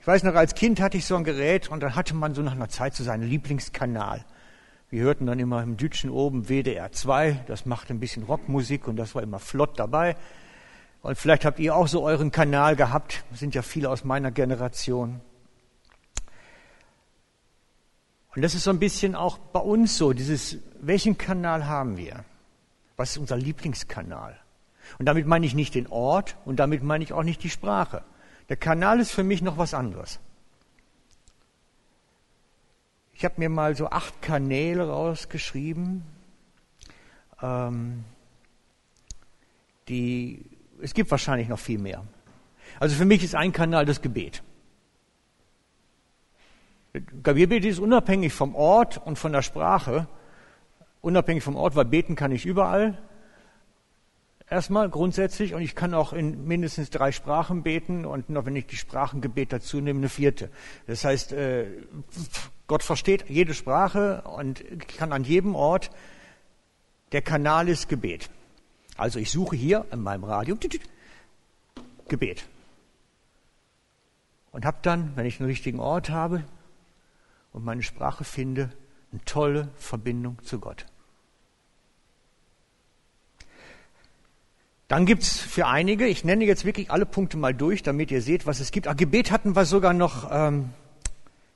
Ich 0.00 0.06
weiß 0.06 0.24
noch, 0.24 0.34
als 0.34 0.56
Kind 0.56 0.80
hatte 0.80 0.96
ich 0.96 1.06
so 1.06 1.14
ein 1.14 1.22
Gerät 1.22 1.70
und 1.70 1.80
dann 1.80 1.94
hatte 1.94 2.14
man 2.14 2.34
so 2.34 2.42
nach 2.42 2.52
einer 2.52 2.68
Zeit 2.68 2.96
so 2.96 3.04
seinen 3.04 3.22
Lieblingskanal. 3.22 4.24
Wir 4.88 5.02
hörten 5.02 5.26
dann 5.26 5.38
immer 5.38 5.62
im 5.62 5.76
Dütschen 5.76 6.10
oben 6.10 6.48
WDR 6.48 6.90
2, 6.90 7.44
das 7.46 7.66
machte 7.66 7.94
ein 7.94 8.00
bisschen 8.00 8.24
Rockmusik 8.24 8.88
und 8.88 8.96
das 8.96 9.14
war 9.14 9.22
immer 9.22 9.38
flott 9.38 9.78
dabei. 9.78 10.16
Und 11.02 11.16
vielleicht 11.16 11.44
habt 11.44 11.60
ihr 11.60 11.76
auch 11.76 11.86
so 11.86 12.02
euren 12.02 12.32
Kanal 12.32 12.74
gehabt, 12.74 13.22
sind 13.32 13.54
ja 13.54 13.62
viele 13.62 13.88
aus 13.88 14.02
meiner 14.02 14.32
Generation. 14.32 15.20
Und 18.34 18.42
das 18.42 18.54
ist 18.54 18.64
so 18.64 18.70
ein 18.70 18.80
bisschen 18.80 19.14
auch 19.14 19.38
bei 19.38 19.60
uns 19.60 19.96
so, 19.96 20.12
dieses, 20.12 20.58
welchen 20.80 21.16
Kanal 21.16 21.66
haben 21.66 21.96
wir? 21.96 22.24
Was 22.96 23.12
ist 23.12 23.18
unser 23.18 23.36
Lieblingskanal? 23.36 24.36
Und 24.98 25.06
damit 25.06 25.26
meine 25.26 25.46
ich 25.46 25.54
nicht 25.54 25.74
den 25.74 25.86
Ort 25.86 26.36
und 26.44 26.56
damit 26.56 26.82
meine 26.82 27.04
ich 27.04 27.12
auch 27.12 27.22
nicht 27.22 27.42
die 27.42 27.50
Sprache. 27.50 28.02
Der 28.48 28.56
Kanal 28.56 29.00
ist 29.00 29.12
für 29.12 29.24
mich 29.24 29.42
noch 29.42 29.58
was 29.58 29.74
anderes. 29.74 30.18
Ich 33.12 33.24
habe 33.24 33.34
mir 33.38 33.48
mal 33.48 33.76
so 33.76 33.90
acht 33.90 34.22
Kanäle 34.22 34.88
rausgeschrieben, 34.88 36.04
ähm, 37.42 38.04
die, 39.88 40.44
es 40.80 40.94
gibt 40.94 41.10
wahrscheinlich 41.10 41.48
noch 41.48 41.58
viel 41.58 41.78
mehr. 41.78 42.04
Also 42.78 42.96
für 42.96 43.04
mich 43.04 43.22
ist 43.22 43.34
ein 43.34 43.52
Kanal 43.52 43.84
das 43.84 44.00
Gebet. 44.00 44.42
Gebet 47.22 47.64
ist 47.64 47.78
unabhängig 47.78 48.32
vom 48.32 48.54
Ort 48.54 48.98
und 48.98 49.18
von 49.18 49.32
der 49.32 49.42
Sprache. 49.42 50.08
Unabhängig 51.00 51.42
vom 51.42 51.56
Ort, 51.56 51.76
weil 51.76 51.84
beten 51.84 52.16
kann 52.16 52.32
ich 52.32 52.46
überall. 52.46 52.98
Erstmal 54.50 54.90
grundsätzlich 54.90 55.54
und 55.54 55.62
ich 55.62 55.76
kann 55.76 55.94
auch 55.94 56.12
in 56.12 56.44
mindestens 56.44 56.90
drei 56.90 57.12
Sprachen 57.12 57.62
beten 57.62 58.04
und 58.04 58.30
noch 58.30 58.46
wenn 58.46 58.56
ich 58.56 58.66
die 58.66 58.76
Sprachengebet 58.76 59.52
dazu 59.52 59.80
nehme, 59.80 60.00
eine 60.00 60.08
vierte. 60.08 60.50
Das 60.88 61.04
heißt, 61.04 61.32
äh, 61.32 61.66
Gott 62.66 62.82
versteht 62.82 63.26
jede 63.28 63.54
Sprache 63.54 64.22
und 64.22 64.64
kann 64.98 65.12
an 65.12 65.22
jedem 65.22 65.54
Ort, 65.54 65.92
der 67.12 67.22
Kanal 67.22 67.68
ist 67.68 67.88
Gebet. 67.88 68.28
Also 68.96 69.20
ich 69.20 69.30
suche 69.30 69.54
hier 69.54 69.86
in 69.92 70.02
meinem 70.02 70.24
Radio 70.24 70.58
Gebet. 72.08 72.44
Und 74.50 74.64
habe 74.64 74.78
dann, 74.82 75.12
wenn 75.14 75.26
ich 75.26 75.38
einen 75.38 75.48
richtigen 75.48 75.78
Ort 75.78 76.10
habe, 76.10 76.42
und 77.52 77.64
meine 77.64 77.84
Sprache 77.84 78.24
finde, 78.24 78.70
eine 79.12 79.24
tolle 79.24 79.68
Verbindung 79.76 80.42
zu 80.42 80.58
Gott. 80.58 80.86
Dann 84.90 85.06
gibt's 85.06 85.38
für 85.38 85.68
einige, 85.68 86.08
ich 86.08 86.24
nenne 86.24 86.44
jetzt 86.44 86.64
wirklich 86.64 86.90
alle 86.90 87.06
Punkte 87.06 87.36
mal 87.36 87.54
durch, 87.54 87.84
damit 87.84 88.10
ihr 88.10 88.20
seht, 88.20 88.44
was 88.44 88.58
es 88.58 88.72
gibt. 88.72 88.88
Ah, 88.88 88.94
Gebet 88.94 89.30
hatten 89.30 89.54
wir 89.54 89.64
sogar 89.64 89.92
noch, 89.92 90.28
ähm, 90.32 90.70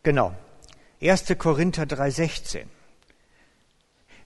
genau, 0.04 0.36
1. 1.02 1.36
Korinther 1.36 1.82
3,16. 1.82 2.66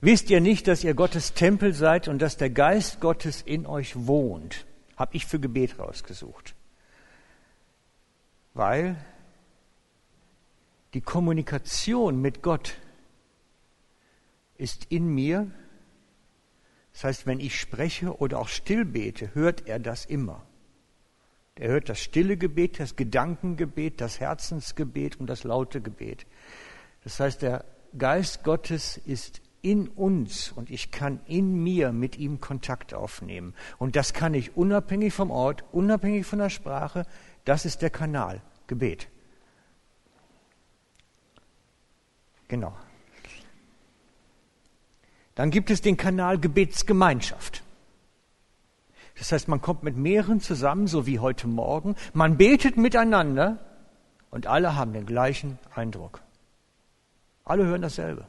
Wisst 0.02 0.28
ihr 0.28 0.42
nicht, 0.42 0.68
dass 0.68 0.84
ihr 0.84 0.92
Gottes 0.92 1.32
Tempel 1.32 1.72
seid 1.72 2.06
und 2.06 2.20
dass 2.20 2.36
der 2.36 2.50
Geist 2.50 3.00
Gottes 3.00 3.40
in 3.40 3.64
euch 3.64 3.96
wohnt? 3.96 4.66
Hab 4.98 5.14
ich 5.14 5.24
für 5.24 5.40
Gebet 5.40 5.78
rausgesucht. 5.78 6.54
Weil 8.52 8.94
die 10.92 11.00
Kommunikation 11.00 12.20
mit 12.20 12.42
Gott 12.42 12.74
ist 14.58 14.84
in 14.90 15.08
mir. 15.08 15.50
Das 16.98 17.04
heißt, 17.04 17.26
wenn 17.26 17.38
ich 17.38 17.54
spreche 17.54 18.18
oder 18.18 18.40
auch 18.40 18.48
still 18.48 18.84
bete, 18.84 19.32
hört 19.32 19.68
er 19.68 19.78
das 19.78 20.04
immer. 20.04 20.44
Er 21.54 21.68
hört 21.68 21.88
das 21.88 22.00
stille 22.00 22.36
Gebet, 22.36 22.80
das 22.80 22.96
Gedankengebet, 22.96 24.00
das 24.00 24.18
Herzensgebet 24.18 25.14
und 25.20 25.28
das 25.28 25.44
laute 25.44 25.80
Gebet. 25.80 26.26
Das 27.04 27.20
heißt, 27.20 27.42
der 27.42 27.64
Geist 27.96 28.42
Gottes 28.42 28.96
ist 28.96 29.42
in 29.62 29.86
uns 29.86 30.50
und 30.50 30.70
ich 30.70 30.90
kann 30.90 31.20
in 31.26 31.62
mir 31.62 31.92
mit 31.92 32.18
ihm 32.18 32.40
Kontakt 32.40 32.94
aufnehmen. 32.94 33.54
Und 33.78 33.94
das 33.94 34.12
kann 34.12 34.34
ich 34.34 34.56
unabhängig 34.56 35.14
vom 35.14 35.30
Ort, 35.30 35.62
unabhängig 35.70 36.26
von 36.26 36.40
der 36.40 36.50
Sprache. 36.50 37.06
Das 37.44 37.64
ist 37.64 37.80
der 37.80 37.90
Kanal, 37.90 38.42
Gebet. 38.66 39.06
Genau. 42.48 42.74
Dann 45.38 45.52
gibt 45.52 45.70
es 45.70 45.80
den 45.80 45.96
Kanal 45.96 46.40
Gebetsgemeinschaft. 46.40 47.62
Das 49.18 49.30
heißt, 49.30 49.46
man 49.46 49.60
kommt 49.60 49.84
mit 49.84 49.96
mehreren 49.96 50.40
zusammen, 50.40 50.88
so 50.88 51.06
wie 51.06 51.20
heute 51.20 51.46
Morgen. 51.46 51.94
Man 52.12 52.36
betet 52.36 52.76
miteinander 52.76 53.60
und 54.32 54.48
alle 54.48 54.74
haben 54.74 54.92
den 54.92 55.06
gleichen 55.06 55.60
Eindruck. 55.72 56.22
Alle 57.44 57.66
hören 57.66 57.82
dasselbe. 57.82 58.26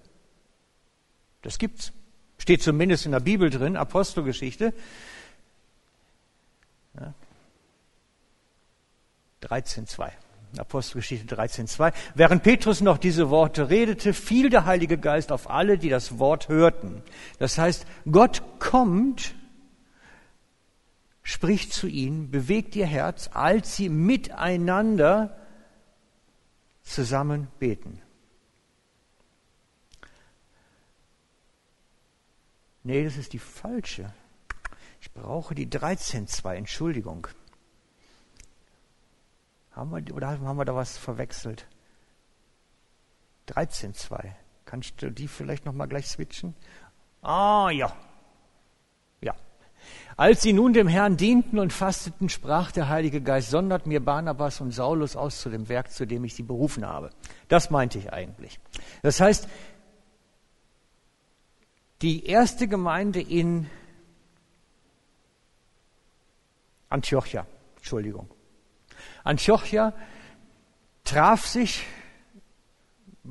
Das 1.41 1.58
gibt's. 1.58 1.93
Steht 2.38 2.62
zumindest 2.62 3.08
in 3.08 3.12
der 3.12 3.22
Bibel 3.22 3.50
drin, 3.50 3.76
Apostelgeschichte. 3.76 4.72
Ja. 6.93 7.15
13.2. 9.41 10.12
Apostelgeschichte 10.58 11.36
13.2. 11.36 11.94
Während 12.16 12.44
Petrus 12.44 12.82
noch 12.82 12.98
diese 12.98 13.30
Worte 13.30 13.70
redete, 13.70 14.14
fiel 14.14 14.50
der 14.50 14.66
Heilige 14.66 14.98
Geist 14.98 15.32
auf 15.32 15.50
alle, 15.50 15.78
die 15.78 15.90
das 15.90 16.18
Wort 16.18 16.50
hörten. 16.50 17.04
Das 17.38 17.58
heißt, 17.58 17.86
Gott 18.12 18.42
kommt, 18.60 19.36
spricht 21.22 21.74
zu 21.74 21.88
ihnen, 21.88 22.32
bewegt 22.32 22.76
ihr 22.76 22.88
Herz, 22.88 23.30
als 23.34 23.76
sie 23.76 23.90
miteinander 23.90 25.38
zusammen 26.82 27.48
beten. 27.60 28.02
Nee, 32.84 33.04
das 33.04 33.18
ist 33.18 33.34
die 33.34 33.40
falsche. 33.40 34.12
Ich 35.00 35.12
brauche 35.12 35.54
die 35.54 35.68
13.2, 35.68 36.56
Entschuldigung. 36.56 37.28
Haben 39.80 39.92
wir, 39.92 40.13
oder 40.13 40.28
haben 40.28 40.58
wir 40.58 40.65
da 40.65 40.76
was 40.76 40.98
verwechselt? 40.98 41.65
13.2. 43.48 44.30
Kannst 44.65 45.02
du 45.02 45.10
die 45.10 45.30
vielleicht 45.30 45.65
nochmal 45.65 45.88
gleich 45.88 46.10
switchen? 46.10 46.54
Ah, 47.22 47.70
ja. 47.72 47.96
Ja. 49.22 49.34
Als 50.18 50.42
sie 50.42 50.52
nun 50.52 50.74
dem 50.74 50.89
Herrn 50.89 51.15
dienten 51.15 51.60
und 51.60 51.72
fasteten, 51.72 52.28
sprach 52.28 52.74
der 52.74 52.89
Heilige 52.89 53.22
Geist, 53.22 53.52
sondert 53.52 53.88
mir 53.88 54.04
Barnabas 54.04 54.60
und 54.60 54.74
Saulus 54.74 55.15
aus 55.15 55.39
zu 55.39 55.50
dem 55.50 55.70
Werk, 55.70 55.92
zu 55.92 56.06
dem 56.06 56.26
ich 56.26 56.36
sie 56.36 56.44
berufen 56.44 56.86
habe. 56.86 57.12
Das 57.48 57.70
meinte 57.70 58.00
ich 58.00 58.12
eigentlich. 58.12 58.60
Das 59.02 59.22
heißt, 59.22 59.48
die 62.02 62.26
erste 62.26 62.68
Gemeinde 62.68 63.22
in 63.22 63.70
Antiochia, 66.89 67.48
Entschuldigung, 67.78 68.30
Antiochia 69.24 69.94
traf 71.04 71.46
sich 71.46 71.86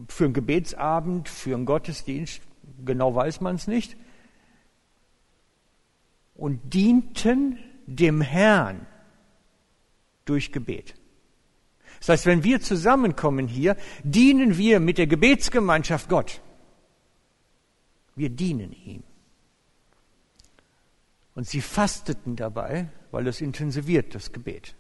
für 0.09 0.24
einen 0.24 0.35
Gebetsabend, 0.35 1.29
für 1.29 1.55
einen 1.55 1.66
Gottesdienst, 1.66 2.42
genau 2.85 3.14
weiß 3.14 3.40
man 3.40 3.57
es 3.57 3.66
nicht, 3.66 3.96
und 6.35 6.72
dienten 6.72 7.59
dem 7.87 8.20
Herrn 8.20 8.87
durch 10.24 10.53
Gebet. 10.53 10.94
Das 11.98 12.11
heißt, 12.11 12.27
wenn 12.27 12.44
wir 12.44 12.61
zusammenkommen 12.61 13.48
hier, 13.48 13.77
dienen 14.05 14.57
wir 14.57 14.79
mit 14.79 14.98
der 14.98 15.07
Gebetsgemeinschaft 15.07 16.09
Gott. 16.09 16.40
Wir 18.14 18.31
dienen 18.31 18.72
ihm. 18.72 19.03
Und 21.35 21.46
sie 21.46 21.61
fasteten 21.61 22.37
dabei, 22.37 22.88
weil 23.11 23.27
es 23.27 23.40
intensiviert, 23.40 24.14
das 24.14 24.33
Gebet. 24.33 24.74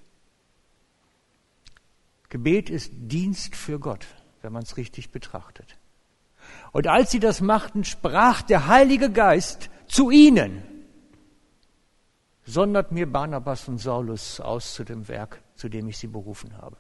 Gebet 2.28 2.70
ist 2.70 2.92
Dienst 2.94 3.56
für 3.56 3.78
Gott, 3.78 4.06
wenn 4.42 4.52
man 4.52 4.62
es 4.62 4.76
richtig 4.76 5.10
betrachtet. 5.10 5.78
Und 6.72 6.86
als 6.86 7.10
sie 7.10 7.20
das 7.20 7.40
machten, 7.40 7.84
sprach 7.84 8.42
der 8.42 8.66
Heilige 8.66 9.10
Geist 9.10 9.70
zu 9.86 10.10
ihnen, 10.10 10.62
sondert 12.44 12.92
mir 12.92 13.10
Barnabas 13.10 13.68
und 13.68 13.78
Saulus 13.78 14.40
aus 14.40 14.74
zu 14.74 14.84
dem 14.84 15.08
Werk, 15.08 15.42
zu 15.54 15.68
dem 15.68 15.88
ich 15.88 15.98
sie 15.98 16.06
berufen 16.06 16.56
habe. 16.56 16.76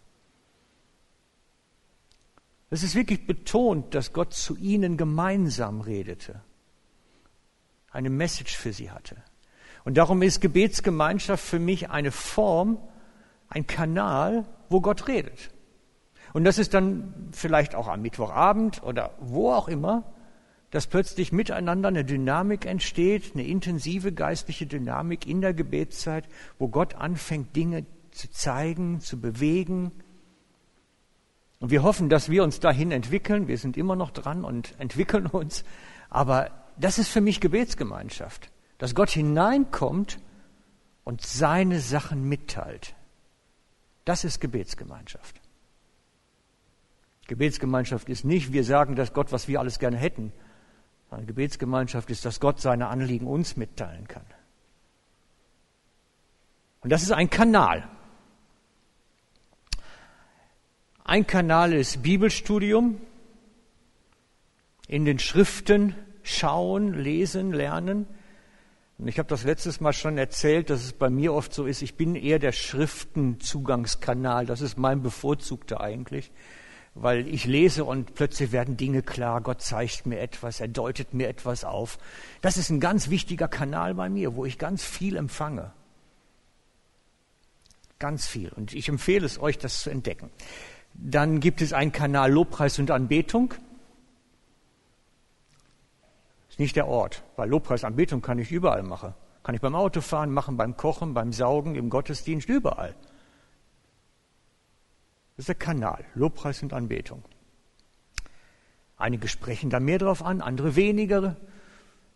Es 2.70 2.82
ist 2.82 2.94
wirklich 2.94 3.26
betont, 3.26 3.94
dass 3.94 4.12
Gott 4.12 4.34
zu 4.34 4.56
ihnen 4.56 4.96
gemeinsam 4.96 5.80
redete, 5.80 6.42
eine 7.90 8.10
Message 8.10 8.56
für 8.56 8.72
sie 8.72 8.90
hatte. 8.90 9.16
Und 9.84 9.96
darum 9.96 10.20
ist 10.20 10.40
Gebetsgemeinschaft 10.40 11.42
für 11.42 11.58
mich 11.58 11.88
eine 11.88 12.12
Form, 12.12 12.78
ein 13.48 13.66
Kanal, 13.66 14.44
wo 14.68 14.80
Gott 14.80 15.08
redet. 15.08 15.50
Und 16.32 16.44
das 16.44 16.58
ist 16.58 16.74
dann 16.74 17.30
vielleicht 17.32 17.74
auch 17.74 17.88
am 17.88 18.02
Mittwochabend 18.02 18.82
oder 18.82 19.14
wo 19.20 19.50
auch 19.52 19.68
immer, 19.68 20.04
dass 20.70 20.86
plötzlich 20.86 21.32
miteinander 21.32 21.88
eine 21.88 22.04
Dynamik 22.04 22.66
entsteht, 22.66 23.32
eine 23.34 23.46
intensive 23.46 24.12
geistliche 24.12 24.66
Dynamik 24.66 25.26
in 25.26 25.40
der 25.40 25.54
Gebetszeit, 25.54 26.28
wo 26.58 26.68
Gott 26.68 26.94
anfängt, 26.94 27.56
Dinge 27.56 27.86
zu 28.10 28.30
zeigen, 28.30 29.00
zu 29.00 29.18
bewegen. 29.20 29.92
Und 31.60 31.70
wir 31.70 31.82
hoffen, 31.82 32.08
dass 32.08 32.30
wir 32.30 32.44
uns 32.44 32.60
dahin 32.60 32.92
entwickeln. 32.92 33.48
Wir 33.48 33.56
sind 33.56 33.76
immer 33.76 33.96
noch 33.96 34.10
dran 34.10 34.44
und 34.44 34.74
entwickeln 34.78 35.26
uns. 35.26 35.64
Aber 36.10 36.50
das 36.78 36.98
ist 36.98 37.08
für 37.08 37.22
mich 37.22 37.40
Gebetsgemeinschaft, 37.40 38.50
dass 38.76 38.94
Gott 38.94 39.10
hineinkommt 39.10 40.20
und 41.04 41.22
seine 41.22 41.80
Sachen 41.80 42.28
mitteilt. 42.28 42.94
Das 44.08 44.24
ist 44.24 44.40
Gebetsgemeinschaft. 44.40 45.38
Gebetsgemeinschaft 47.26 48.08
ist 48.08 48.24
nicht, 48.24 48.54
wir 48.54 48.64
sagen, 48.64 48.96
dass 48.96 49.12
Gott, 49.12 49.32
was 49.32 49.48
wir 49.48 49.60
alles 49.60 49.78
gerne 49.78 49.98
hätten. 49.98 50.32
Eine 51.10 51.26
Gebetsgemeinschaft 51.26 52.08
ist, 52.08 52.24
dass 52.24 52.40
Gott 52.40 52.58
seine 52.58 52.86
Anliegen 52.88 53.26
uns 53.26 53.58
mitteilen 53.58 54.08
kann. 54.08 54.24
Und 56.80 56.88
das 56.88 57.02
ist 57.02 57.12
ein 57.12 57.28
Kanal. 57.28 57.86
Ein 61.04 61.26
Kanal 61.26 61.74
ist 61.74 62.02
Bibelstudium, 62.02 62.98
in 64.86 65.04
den 65.04 65.18
Schriften 65.18 65.94
schauen, 66.22 66.94
lesen, 66.94 67.52
lernen. 67.52 68.06
Und 68.98 69.08
ich 69.08 69.18
habe 69.18 69.28
das 69.28 69.44
letztes 69.44 69.80
Mal 69.80 69.92
schon 69.92 70.18
erzählt, 70.18 70.70
dass 70.70 70.84
es 70.84 70.92
bei 70.92 71.08
mir 71.08 71.32
oft 71.32 71.54
so 71.54 71.66
ist, 71.66 71.82
ich 71.82 71.94
bin 71.94 72.14
eher 72.14 72.38
der 72.38 72.52
Schriftenzugangskanal. 72.52 74.44
Das 74.44 74.60
ist 74.60 74.76
mein 74.76 75.02
bevorzugter 75.02 75.80
eigentlich 75.80 76.32
weil 77.00 77.28
ich 77.28 77.44
lese 77.44 77.84
und 77.84 78.14
plötzlich 78.14 78.52
werden 78.52 78.76
Dinge 78.76 79.02
klar, 79.02 79.40
Gott 79.40 79.62
zeigt 79.62 80.06
mir 80.06 80.18
etwas, 80.18 80.60
er 80.60 80.68
deutet 80.68 81.14
mir 81.14 81.28
etwas 81.28 81.64
auf. 81.64 81.98
Das 82.40 82.56
ist 82.56 82.70
ein 82.70 82.80
ganz 82.80 83.08
wichtiger 83.08 83.48
Kanal 83.48 83.94
bei 83.94 84.08
mir, 84.08 84.34
wo 84.34 84.44
ich 84.44 84.58
ganz 84.58 84.84
viel 84.84 85.16
empfange. 85.16 85.72
Ganz 87.98 88.26
viel. 88.26 88.50
Und 88.50 88.74
ich 88.74 88.88
empfehle 88.88 89.26
es 89.26 89.40
euch, 89.40 89.58
das 89.58 89.80
zu 89.80 89.90
entdecken. 89.90 90.30
Dann 90.94 91.40
gibt 91.40 91.62
es 91.62 91.72
einen 91.72 91.92
Kanal 91.92 92.32
Lobpreis 92.32 92.78
und 92.78 92.90
Anbetung. 92.90 93.54
Nicht 96.58 96.74
der 96.74 96.88
Ort, 96.88 97.22
weil 97.36 97.48
Lobpreis, 97.48 97.84
und 97.84 97.90
Anbetung 97.90 98.20
kann 98.20 98.38
ich 98.38 98.50
überall 98.50 98.82
machen. 98.82 99.14
Kann 99.44 99.54
ich 99.54 99.60
beim 99.60 99.76
Autofahren 99.76 100.30
machen, 100.32 100.56
beim 100.56 100.76
Kochen, 100.76 101.14
beim 101.14 101.32
Saugen, 101.32 101.76
im 101.76 101.88
Gottesdienst, 101.88 102.48
überall. 102.48 102.94
Das 105.36 105.44
ist 105.44 105.48
der 105.48 105.54
Kanal, 105.54 106.04
Lobpreis 106.14 106.62
und 106.64 106.72
Anbetung. 106.72 107.22
Einige 108.96 109.28
sprechen 109.28 109.70
da 109.70 109.78
mehr 109.78 109.98
drauf 109.98 110.24
an, 110.24 110.40
andere 110.40 110.74
weniger. 110.74 111.36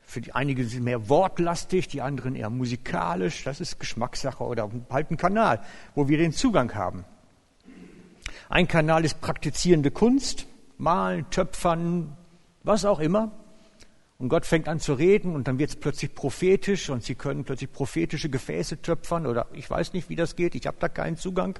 Für 0.00 0.20
die 0.20 0.34
einige 0.34 0.64
sind 0.64 0.82
mehr 0.82 1.08
wortlastig, 1.08 1.86
die 1.86 2.02
anderen 2.02 2.34
eher 2.34 2.50
musikalisch. 2.50 3.44
Das 3.44 3.60
ist 3.60 3.78
Geschmackssache 3.78 4.42
oder 4.42 4.68
halt 4.90 5.12
ein 5.12 5.16
Kanal, 5.16 5.60
wo 5.94 6.08
wir 6.08 6.18
den 6.18 6.32
Zugang 6.32 6.74
haben. 6.74 7.04
Ein 8.48 8.66
Kanal 8.66 9.04
ist 9.04 9.20
praktizierende 9.20 9.92
Kunst, 9.92 10.48
malen, 10.76 11.30
töpfern, 11.30 12.16
was 12.64 12.84
auch 12.84 12.98
immer. 12.98 13.30
Und 14.22 14.28
Gott 14.28 14.46
fängt 14.46 14.68
an 14.68 14.78
zu 14.78 14.92
reden 14.94 15.34
und 15.34 15.48
dann 15.48 15.58
wird 15.58 15.70
es 15.70 15.76
plötzlich 15.76 16.14
prophetisch 16.14 16.90
und 16.90 17.02
sie 17.02 17.16
können 17.16 17.42
plötzlich 17.42 17.72
prophetische 17.72 18.30
Gefäße 18.30 18.80
töpfern 18.80 19.26
oder 19.26 19.48
ich 19.52 19.68
weiß 19.68 19.94
nicht, 19.94 20.08
wie 20.10 20.14
das 20.14 20.36
geht, 20.36 20.54
ich 20.54 20.68
habe 20.68 20.76
da 20.78 20.88
keinen 20.88 21.16
Zugang. 21.16 21.58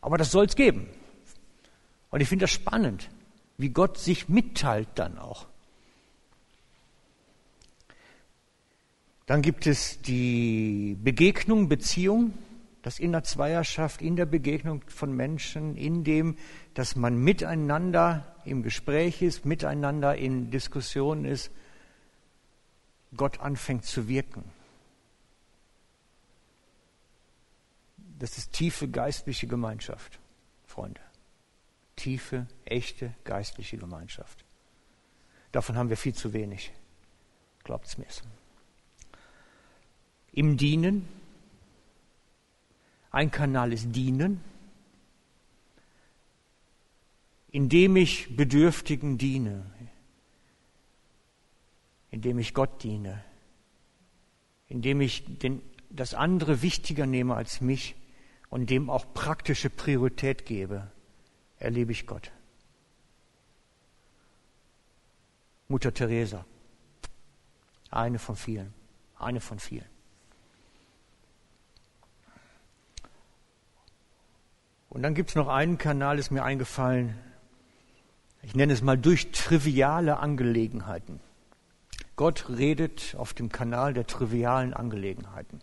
Aber 0.00 0.18
das 0.18 0.32
soll 0.32 0.46
es 0.46 0.56
geben. 0.56 0.88
Und 2.10 2.22
ich 2.22 2.28
finde 2.28 2.42
das 2.42 2.50
spannend, 2.50 3.08
wie 3.56 3.68
Gott 3.68 3.98
sich 3.98 4.28
mitteilt 4.28 4.88
dann 4.96 5.16
auch. 5.16 5.46
Dann 9.26 9.40
gibt 9.40 9.68
es 9.68 10.02
die 10.02 10.98
Begegnung, 11.00 11.68
Beziehung, 11.68 12.34
das 12.82 12.98
in 12.98 13.12
der 13.12 13.22
Zweierschaft, 13.22 14.02
in 14.02 14.16
der 14.16 14.26
Begegnung 14.26 14.82
von 14.88 15.14
Menschen, 15.14 15.76
in 15.76 16.02
dem, 16.02 16.36
dass 16.74 16.96
man 16.96 17.16
miteinander 17.16 18.34
im 18.50 18.62
Gespräch 18.62 19.22
ist, 19.22 19.44
miteinander 19.44 20.16
in 20.16 20.50
Diskussion 20.50 21.24
ist, 21.24 21.50
Gott 23.16 23.40
anfängt 23.40 23.84
zu 23.84 24.08
wirken. 24.08 24.44
Das 28.18 28.36
ist 28.36 28.52
tiefe 28.52 28.88
geistliche 28.88 29.46
Gemeinschaft, 29.46 30.18
Freunde. 30.66 31.00
Tiefe, 31.96 32.46
echte 32.64 33.14
geistliche 33.24 33.78
Gemeinschaft. 33.78 34.44
Davon 35.52 35.76
haben 35.76 35.88
wir 35.88 35.96
viel 35.96 36.14
zu 36.14 36.32
wenig. 36.32 36.72
Glaubt's 37.64 37.98
mir. 37.98 38.06
Im 40.32 40.56
Dienen. 40.56 41.08
Ein 43.10 43.30
Kanal 43.30 43.72
ist 43.72 43.90
Dienen, 43.94 44.40
indem 47.50 47.96
ich 47.96 48.36
Bedürftigen 48.36 49.18
diene, 49.18 49.66
indem 52.10 52.38
ich 52.38 52.54
Gott 52.54 52.82
diene, 52.82 53.24
indem 54.68 55.00
ich 55.00 55.38
den, 55.38 55.60
das 55.90 56.14
andere 56.14 56.62
wichtiger 56.62 57.06
nehme 57.06 57.34
als 57.34 57.60
mich 57.60 57.96
und 58.50 58.70
dem 58.70 58.88
auch 58.88 59.12
praktische 59.14 59.68
Priorität 59.68 60.46
gebe, 60.46 60.90
erlebe 61.58 61.92
ich 61.92 62.06
Gott. 62.06 62.30
Mutter 65.66 65.92
Teresa, 65.92 66.44
eine 67.90 68.18
von 68.18 68.36
vielen, 68.36 68.72
eine 69.16 69.40
von 69.40 69.58
vielen. 69.58 69.86
Und 74.88 75.02
dann 75.02 75.14
gibt 75.14 75.30
es 75.30 75.36
noch 75.36 75.46
einen 75.46 75.78
Kanal, 75.78 76.18
ist 76.18 76.32
mir 76.32 76.42
eingefallen, 76.42 77.16
ich 78.42 78.54
nenne 78.54 78.72
es 78.72 78.82
mal 78.82 78.98
durch 78.98 79.32
triviale 79.32 80.18
Angelegenheiten. 80.18 81.20
Gott 82.16 82.46
redet 82.48 83.14
auf 83.18 83.32
dem 83.34 83.50
Kanal 83.50 83.94
der 83.94 84.06
trivialen 84.06 84.74
Angelegenheiten. 84.74 85.60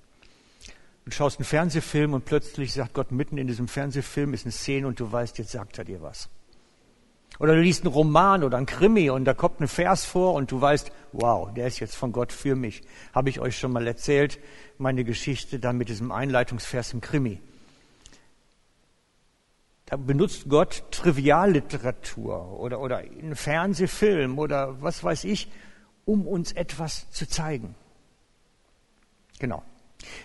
Du 1.05 1.11
schaust 1.11 1.39
einen 1.39 1.45
Fernsehfilm 1.45 2.13
und 2.13 2.25
plötzlich 2.25 2.73
sagt 2.73 2.93
Gott 2.93 3.11
mitten 3.11 3.37
in 3.37 3.47
diesem 3.47 3.67
Fernsehfilm 3.67 4.33
ist 4.33 4.45
eine 4.45 4.51
Szene 4.51 4.87
und 4.87 4.99
du 4.99 5.11
weißt, 5.11 5.37
jetzt 5.37 5.51
sagt 5.51 5.77
er 5.77 5.85
dir 5.85 6.01
was. 6.01 6.29
Oder 7.39 7.53
du 7.53 7.61
liest 7.61 7.83
einen 7.83 7.93
Roman 7.93 8.43
oder 8.43 8.57
einen 8.57 8.65
Krimi 8.65 9.09
und 9.09 9.25
da 9.25 9.33
kommt 9.33 9.61
ein 9.61 9.67
Vers 9.67 10.05
vor 10.05 10.33
und 10.33 10.51
du 10.51 10.59
weißt, 10.59 10.91
wow, 11.13 11.53
der 11.53 11.67
ist 11.67 11.79
jetzt 11.79 11.95
von 11.95 12.11
Gott 12.11 12.31
für 12.33 12.55
mich. 12.55 12.81
Habe 13.13 13.29
ich 13.29 13.39
euch 13.39 13.57
schon 13.57 13.71
mal 13.71 13.85
erzählt, 13.85 14.39
meine 14.77 15.03
Geschichte 15.03 15.59
da 15.59 15.73
mit 15.73 15.89
diesem 15.89 16.11
Einleitungsvers 16.11 16.93
im 16.93 17.01
Krimi. 17.01 17.39
Da 19.87 19.95
benutzt 19.95 20.49
Gott 20.49 20.83
Trivialliteratur 20.91 22.59
oder, 22.59 22.81
oder 22.81 22.97
einen 22.97 23.35
Fernsehfilm 23.35 24.37
oder 24.37 24.81
was 24.81 25.01
weiß 25.01 25.23
ich, 25.23 25.49
um 26.03 26.27
uns 26.27 26.51
etwas 26.51 27.09
zu 27.11 27.27
zeigen. 27.27 27.73
Genau. 29.39 29.63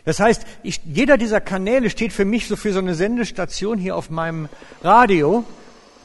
Das 0.04 0.18
heißt, 0.18 0.44
ich, 0.64 0.80
jeder 0.84 1.16
dieser 1.16 1.40
Kanäle 1.40 1.90
steht 1.90 2.12
für 2.12 2.24
mich 2.24 2.48
so 2.48 2.56
für 2.56 2.72
so 2.72 2.80
eine 2.80 2.96
Sendestation 2.96 3.78
hier 3.78 3.96
auf 3.96 4.10
meinem 4.10 4.48
Radio. 4.82 5.44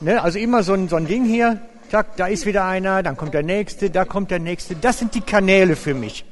Ne? 0.02 0.22
Also 0.22 0.38
immer 0.38 0.62
so 0.62 0.74
ein, 0.74 0.88
so 0.88 0.96
ein 0.96 1.08
Ding 1.08 1.26
hier, 1.26 1.60
zack, 1.90 2.16
da 2.16 2.28
ist 2.28 2.46
wieder 2.46 2.66
einer, 2.66 3.02
dann 3.02 3.18
kommt 3.18 3.34
der 3.34 3.44
nächste, 3.44 3.90
da 3.90 4.06
kommt 4.06 4.30
der 4.30 4.40
nächste. 4.40 4.76
Das 4.76 5.00
sind 5.00 5.16
die 5.16 5.22
Kanäle 5.22 5.76
für 5.76 5.96
mich. 5.96 6.26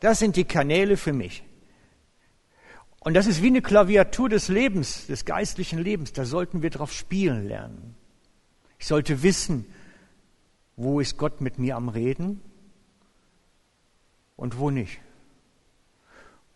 Das 0.00 0.18
sind 0.18 0.36
die 0.36 0.44
Kanäle 0.44 0.98
für 0.98 1.14
mich. 1.14 1.42
Und 3.04 3.14
das 3.14 3.26
ist 3.26 3.42
wie 3.42 3.48
eine 3.48 3.62
Klaviatur 3.62 4.28
des 4.28 4.48
Lebens, 4.48 5.06
des 5.06 5.24
geistlichen 5.24 5.78
Lebens. 5.80 6.12
Da 6.12 6.24
sollten 6.24 6.62
wir 6.62 6.70
drauf 6.70 6.92
spielen 6.92 7.48
lernen. 7.48 7.96
Ich 8.78 8.86
sollte 8.86 9.22
wissen, 9.22 9.66
wo 10.76 11.00
ist 11.00 11.18
Gott 11.18 11.40
mit 11.40 11.58
mir 11.58 11.76
am 11.76 11.88
Reden 11.88 12.40
und 14.36 14.58
wo 14.58 14.70
nicht 14.70 15.00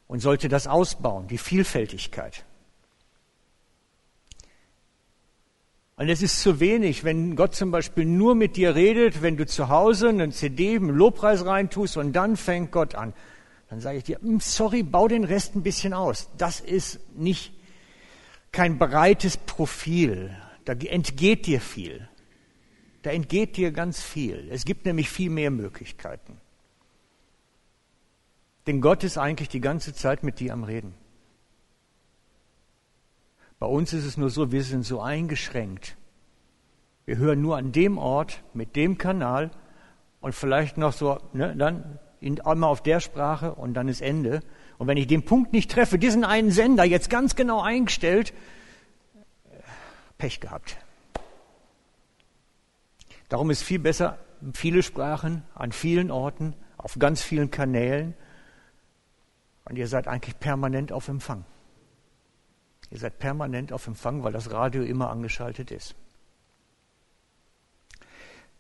und 0.07 0.21
sollte 0.21 0.49
das 0.49 0.67
ausbauen, 0.67 1.27
die 1.29 1.39
Vielfältigkeit. 1.39 2.45
Und 5.97 6.09
es 6.09 6.21
ist 6.21 6.43
zu 6.43 6.61
wenig, 6.61 7.05
wenn 7.05 7.37
Gott 7.37 7.55
zum 7.55 7.71
Beispiel 7.71 8.05
nur 8.05 8.35
mit 8.35 8.57
dir 8.57 8.75
redet, 8.75 9.23
wenn 9.23 9.37
du 9.37 9.47
zu 9.47 9.69
Hause 9.69 10.11
einen 10.11 10.31
CD 10.31 10.75
im 10.75 10.91
Lobpreis 10.91 11.45
reintust 11.45 11.97
und 11.97 12.13
dann 12.13 12.37
fängt 12.37 12.71
Gott 12.71 12.95
an. 12.95 13.15
Dann 13.69 13.81
sage 13.81 13.99
ich 13.99 14.05
dir, 14.05 14.21
hm, 14.21 14.41
sorry, 14.41 14.83
bau 14.83 15.09
den 15.09 15.25
Rest 15.25 15.57
ein 15.57 15.63
bisschen 15.63 15.93
aus. 15.93 16.31
Das 16.39 16.61
ist 16.61 17.01
nicht 17.17 17.53
kein 18.53 18.79
breites 18.79 19.37
Profil. 19.37 20.37
Da 20.65 20.73
entgeht 20.73 21.47
dir 21.47 21.61
viel. 21.61 22.09
Da 23.03 23.11
entgeht 23.11 23.57
dir 23.57 23.73
ganz 23.73 24.03
viel. 24.03 24.49
Es 24.51 24.65
gibt 24.65 24.85
nämlich 24.85 25.09
viel 25.09 25.31
mehr 25.31 25.51
Möglichkeiten. 25.51 26.41
Denn 28.67 28.81
Gott 28.81 29.05
ist 29.05 29.17
eigentlich 29.17 29.49
die 29.49 29.61
ganze 29.61 29.95
Zeit 29.95 30.23
mit 30.25 30.41
dir 30.41 30.53
am 30.53 30.65
Reden. 30.65 30.95
Bei 33.59 33.67
uns 33.67 33.93
ist 33.93 34.05
es 34.05 34.17
nur 34.17 34.29
so, 34.29 34.53
wir 34.53 34.63
sind 34.63 34.85
so 34.85 35.01
eingeschränkt. 35.01 35.97
Wir 37.05 37.17
hören 37.17 37.41
nur 37.41 37.57
an 37.57 37.73
dem 37.73 37.97
Ort, 37.97 38.43
mit 38.53 38.75
dem 38.75 38.99
Kanal 38.99 39.51
und 40.21 40.35
vielleicht 40.35 40.77
noch 40.77 40.93
so, 40.93 41.21
ne, 41.33 41.55
dann 41.57 41.99
einmal 42.45 42.71
auf 42.71 42.83
der 42.83 43.01
Sprache 43.01 43.55
und 43.55 43.75
dann 43.75 43.89
ist 43.89 44.01
Ende. 44.01 44.41
Und 44.79 44.87
wenn 44.87 44.97
ich 44.97 45.07
den 45.07 45.25
Punkt 45.25 45.53
nicht 45.53 45.71
treffe, 45.71 45.99
diesen 45.99 46.25
einen 46.25 46.51
Sender 46.51 46.85
jetzt 46.85 47.11
ganz 47.11 47.37
genau 47.37 47.61
eingestellt, 47.61 48.33
Pech 50.19 50.41
gehabt. 50.41 50.79
Darum 53.29 53.51
ist 53.51 53.63
viel 53.63 53.79
besser, 53.79 54.19
viele 54.55 54.83
Sprachen 54.83 55.43
an 55.55 55.73
vielen 55.73 56.11
Orten, 56.11 56.55
auf 56.77 56.99
ganz 56.99 57.23
vielen 57.23 57.51
Kanälen. 57.51 58.15
Und 59.69 59.77
ihr 59.77 59.89
seid 59.89 60.07
eigentlich 60.07 60.39
permanent 60.39 60.93
auf 60.93 61.09
Empfang. 61.09 61.45
Ihr 62.91 62.99
seid 62.99 63.19
permanent 63.19 63.73
auf 63.73 63.87
Empfang, 63.87 64.23
weil 64.23 64.33
das 64.33 64.53
Radio 64.53 64.83
immer 64.83 65.11
angeschaltet 65.11 65.71
ist. 65.71 65.97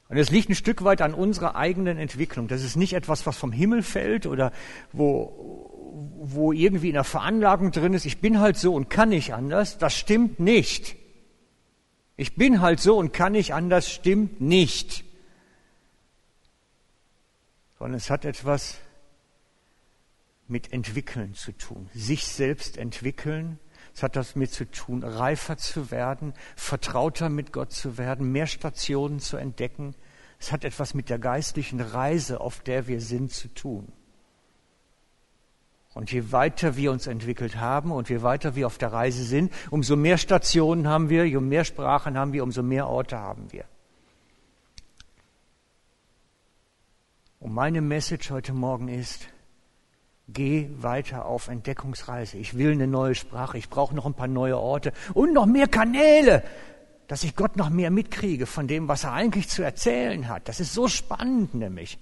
Und 0.09 0.19
es 0.19 0.31
liegt 0.31 0.49
ein 0.49 0.55
Stück 0.55 0.85
weit 0.85 1.03
an 1.03 1.15
unserer 1.15 1.57
eigenen 1.57 1.99
Entwicklung. 1.99 2.47
Das 2.47 2.63
ist 2.63 2.77
nicht 2.77 2.93
etwas, 2.93 3.27
was 3.27 3.37
vom 3.37 3.51
Himmel 3.51 3.83
fällt 3.83 4.27
oder 4.27 4.53
wo, 4.93 6.13
wo 6.19 6.53
irgendwie 6.53 6.89
in 6.89 6.95
der 6.95 7.05
Veranlagung 7.05 7.73
drin 7.73 7.93
ist. 7.93 8.07
Ich 8.07 8.21
bin 8.21 8.39
halt 8.39 8.57
so 8.57 8.75
und 8.75 8.89
kann 8.89 9.09
nicht 9.09 9.35
anders. 9.35 9.79
Das 9.79 9.97
stimmt 9.97 10.39
nicht. 10.39 10.97
Ich 12.17 12.37
bin 12.37 12.61
halt 12.61 12.81
so 12.81 12.97
und 12.97 13.13
kann 13.13 13.33
nicht 13.33 13.53
anders, 13.53 13.91
stimmt 13.91 14.41
nicht. 14.41 15.05
Sondern 17.79 17.97
es 17.97 18.09
hat 18.09 18.25
etwas 18.25 18.79
mit 20.49 20.73
Entwickeln 20.73 21.35
zu 21.35 21.53
tun. 21.53 21.91
Sich 21.95 22.27
selbst 22.27 22.79
entwickeln. 22.79 23.59
Es 23.97 24.03
hat 24.03 24.15
das 24.15 24.37
mit 24.37 24.53
zu 24.53 24.71
tun, 24.71 25.03
reifer 25.03 25.57
zu 25.57 25.91
werden, 25.91 26.35
vertrauter 26.55 27.31
mit 27.31 27.51
Gott 27.51 27.73
zu 27.73 27.97
werden, 27.97 28.31
mehr 28.31 28.47
Stationen 28.47 29.21
zu 29.21 29.39
entdecken. 29.39 29.95
Es 30.39 30.53
hat 30.53 30.65
etwas 30.65 30.93
mit 30.93 31.09
der 31.09 31.19
geistlichen 31.19 31.81
Reise, 31.81 32.43
auf 32.43 32.61
der 32.61 32.89
wir 32.89 33.01
sind, 33.01 33.33
zu 33.33 33.49
tun. 33.49 33.91
Und 35.95 36.13
je 36.13 36.31
weiter 36.31 36.77
wir 36.77 36.93
uns 36.93 37.07
entwickelt 37.07 37.57
haben 37.57 37.91
und 37.91 38.11
je 38.11 38.21
weiter 38.21 38.55
wir 38.55 38.67
auf 38.67 38.77
der 38.77 38.93
Reise 38.93 39.25
sind, 39.25 39.51
umso 39.71 39.97
mehr 39.97 40.19
Stationen 40.19 40.87
haben 40.89 41.09
wir, 41.09 41.27
je 41.27 41.41
mehr 41.41 41.65
Sprachen 41.65 42.19
haben 42.19 42.35
wir, 42.35 42.43
umso 42.43 42.63
mehr 42.63 42.89
Orte 42.89 43.17
haben 43.17 43.51
wir. 43.51 43.65
Und 47.41 47.55
meine 47.55 47.81
Message 47.81 48.31
heute 48.31 48.53
Morgen 48.53 48.89
ist, 48.89 49.31
geh 50.29 50.69
weiter 50.79 51.25
auf 51.27 51.49
Entdeckungsreise. 51.49 52.37
Ich 52.39 52.57
will 52.57 52.73
eine 52.73 52.87
neue 52.87 53.15
Sprache, 53.15 53.59
ich 53.59 53.69
brauche 53.69 53.95
noch 53.95 54.07
ein 54.07 54.15
paar 54.15 54.29
neue 54.29 54.59
Orte 54.59 54.93
und 55.15 55.33
noch 55.33 55.47
mehr 55.47 55.69
Kanäle, 55.69 56.43
dass 57.07 57.23
ich 57.23 57.37
Gott 57.37 57.57
noch 57.57 57.71
mehr 57.71 57.91
mitkriege 57.91 58.47
von 58.47 58.67
dem, 58.67 58.89
was 58.89 59.05
er 59.05 59.13
eigentlich 59.13 59.49
zu 59.49 59.63
erzählen 59.63 60.29
hat. 60.29 60.49
Das 60.49 60.61
ist 60.61 60.75
so 60.75 60.89
spannend 60.89 61.55
nämlich. 61.55 61.99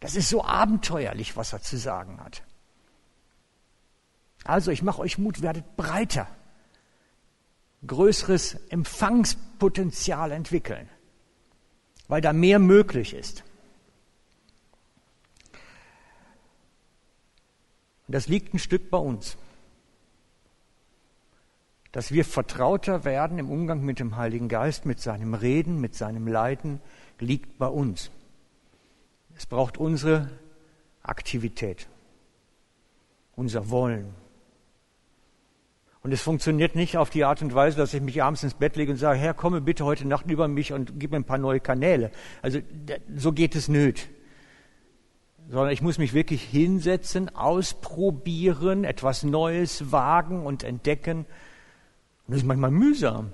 Das 0.00 0.16
ist 0.16 0.28
so 0.28 0.44
abenteuerlich, 0.44 1.36
was 1.36 1.52
er 1.52 1.62
zu 1.62 1.78
sagen 1.78 2.20
hat. 2.22 2.42
Also 4.44 4.70
ich 4.70 4.82
mache 4.82 5.00
euch 5.00 5.16
Mut, 5.16 5.40
werdet 5.40 5.76
breiter, 5.76 6.26
größeres 7.86 8.54
Empfangspotenzial 8.68 10.32
entwickeln, 10.32 10.88
weil 12.08 12.20
da 12.20 12.32
mehr 12.32 12.58
möglich 12.58 13.14
ist. 13.14 13.44
Das 18.14 18.28
liegt 18.28 18.54
ein 18.54 18.60
Stück 18.60 18.90
bei 18.90 18.98
uns. 18.98 19.36
Dass 21.90 22.12
wir 22.12 22.24
vertrauter 22.24 23.04
werden 23.04 23.40
im 23.40 23.50
Umgang 23.50 23.84
mit 23.84 23.98
dem 23.98 24.16
Heiligen 24.16 24.48
Geist, 24.48 24.86
mit 24.86 25.00
seinem 25.00 25.34
Reden, 25.34 25.80
mit 25.80 25.96
seinem 25.96 26.28
Leiden, 26.28 26.80
liegt 27.18 27.58
bei 27.58 27.66
uns. 27.66 28.12
Es 29.36 29.46
braucht 29.46 29.78
unsere 29.78 30.30
Aktivität, 31.02 31.88
unser 33.34 33.70
Wollen, 33.70 34.14
und 36.04 36.12
es 36.12 36.20
funktioniert 36.20 36.76
nicht 36.76 36.98
auf 36.98 37.08
die 37.08 37.24
Art 37.24 37.40
und 37.40 37.54
Weise, 37.54 37.78
dass 37.78 37.94
ich 37.94 38.02
mich 38.02 38.22
abends 38.22 38.42
ins 38.42 38.52
Bett 38.52 38.76
lege 38.76 38.92
und 38.92 38.98
sage, 38.98 39.18
Herr, 39.18 39.32
komme 39.32 39.62
bitte 39.62 39.86
heute 39.86 40.06
Nacht 40.06 40.30
über 40.30 40.48
mich 40.48 40.72
und 40.72 41.00
gib 41.00 41.10
mir 41.10 41.16
ein 41.16 41.24
paar 41.24 41.38
neue 41.38 41.60
Kanäle. 41.60 42.10
Also 42.42 42.60
so 43.16 43.32
geht 43.32 43.56
es 43.56 43.68
nicht. 43.68 44.10
Sondern 45.48 45.70
ich 45.72 45.82
muss 45.82 45.98
mich 45.98 46.14
wirklich 46.14 46.42
hinsetzen, 46.42 47.34
ausprobieren, 47.34 48.84
etwas 48.84 49.22
Neues 49.24 49.92
wagen 49.92 50.46
und 50.46 50.64
entdecken. 50.64 51.18
Und 51.18 52.28
das 52.28 52.38
ist 52.38 52.46
manchmal 52.46 52.70
mühsam. 52.70 53.32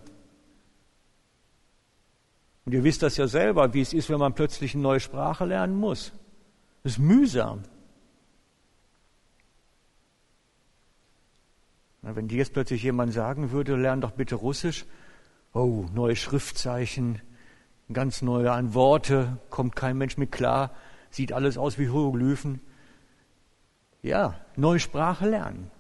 Und 2.64 2.72
ihr 2.72 2.84
wisst 2.84 3.02
das 3.02 3.16
ja 3.16 3.26
selber, 3.26 3.74
wie 3.74 3.80
es 3.80 3.92
ist, 3.92 4.10
wenn 4.10 4.18
man 4.18 4.34
plötzlich 4.34 4.74
eine 4.74 4.82
neue 4.82 5.00
Sprache 5.00 5.44
lernen 5.44 5.76
muss. 5.76 6.12
Das 6.82 6.92
ist 6.92 6.98
mühsam. 6.98 7.62
Wenn 12.02 12.28
dir 12.28 12.38
jetzt 12.38 12.54
plötzlich 12.54 12.82
jemand 12.82 13.12
sagen 13.12 13.50
würde, 13.50 13.76
lern 13.76 14.00
doch 14.00 14.12
bitte 14.12 14.34
Russisch, 14.34 14.86
oh, 15.52 15.84
neue 15.92 16.16
Schriftzeichen, 16.16 17.20
ganz 17.92 18.22
neue 18.22 18.52
an 18.52 18.72
Worte, 18.72 19.38
kommt 19.50 19.76
kein 19.76 19.98
Mensch 19.98 20.16
mit 20.16 20.32
klar, 20.32 20.70
sieht 21.10 21.32
alles 21.32 21.58
aus 21.58 21.78
wie 21.78 21.84
Hieroglyphen. 21.84 22.60
Ja, 24.02 24.40
neue 24.56 24.80
Sprache 24.80 25.28
lernen. 25.28 25.70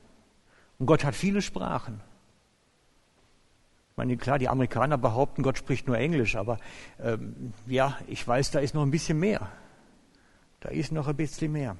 Und 0.78 0.86
Gott 0.86 1.04
hat 1.04 1.14
viele 1.14 1.42
Sprachen. 1.42 2.00
Ich 3.90 3.96
meine, 3.96 4.16
klar, 4.16 4.38
die 4.38 4.48
Amerikaner 4.48 4.98
behaupten, 4.98 5.42
Gott 5.42 5.58
spricht 5.58 5.86
nur 5.86 5.98
Englisch, 5.98 6.36
aber 6.36 6.58
ähm, 7.00 7.52
ja, 7.66 7.98
ich 8.06 8.26
weiß, 8.26 8.50
da 8.50 8.60
ist 8.60 8.74
noch 8.74 8.82
ein 8.82 8.90
bisschen 8.90 9.18
mehr. 9.18 9.50
Da 10.60 10.70
ist 10.70 10.92
noch 10.92 11.08
ein 11.08 11.16
bisschen 11.16 11.52
mehr. 11.52 11.76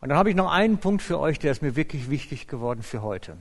Und 0.00 0.10
dann 0.10 0.18
habe 0.18 0.30
ich 0.30 0.36
noch 0.36 0.50
einen 0.50 0.78
Punkt 0.78 1.02
für 1.02 1.18
euch, 1.18 1.38
der 1.38 1.50
ist 1.50 1.62
mir 1.62 1.74
wirklich 1.74 2.08
wichtig 2.08 2.46
geworden 2.46 2.82
für 2.82 3.02
heute. 3.02 3.36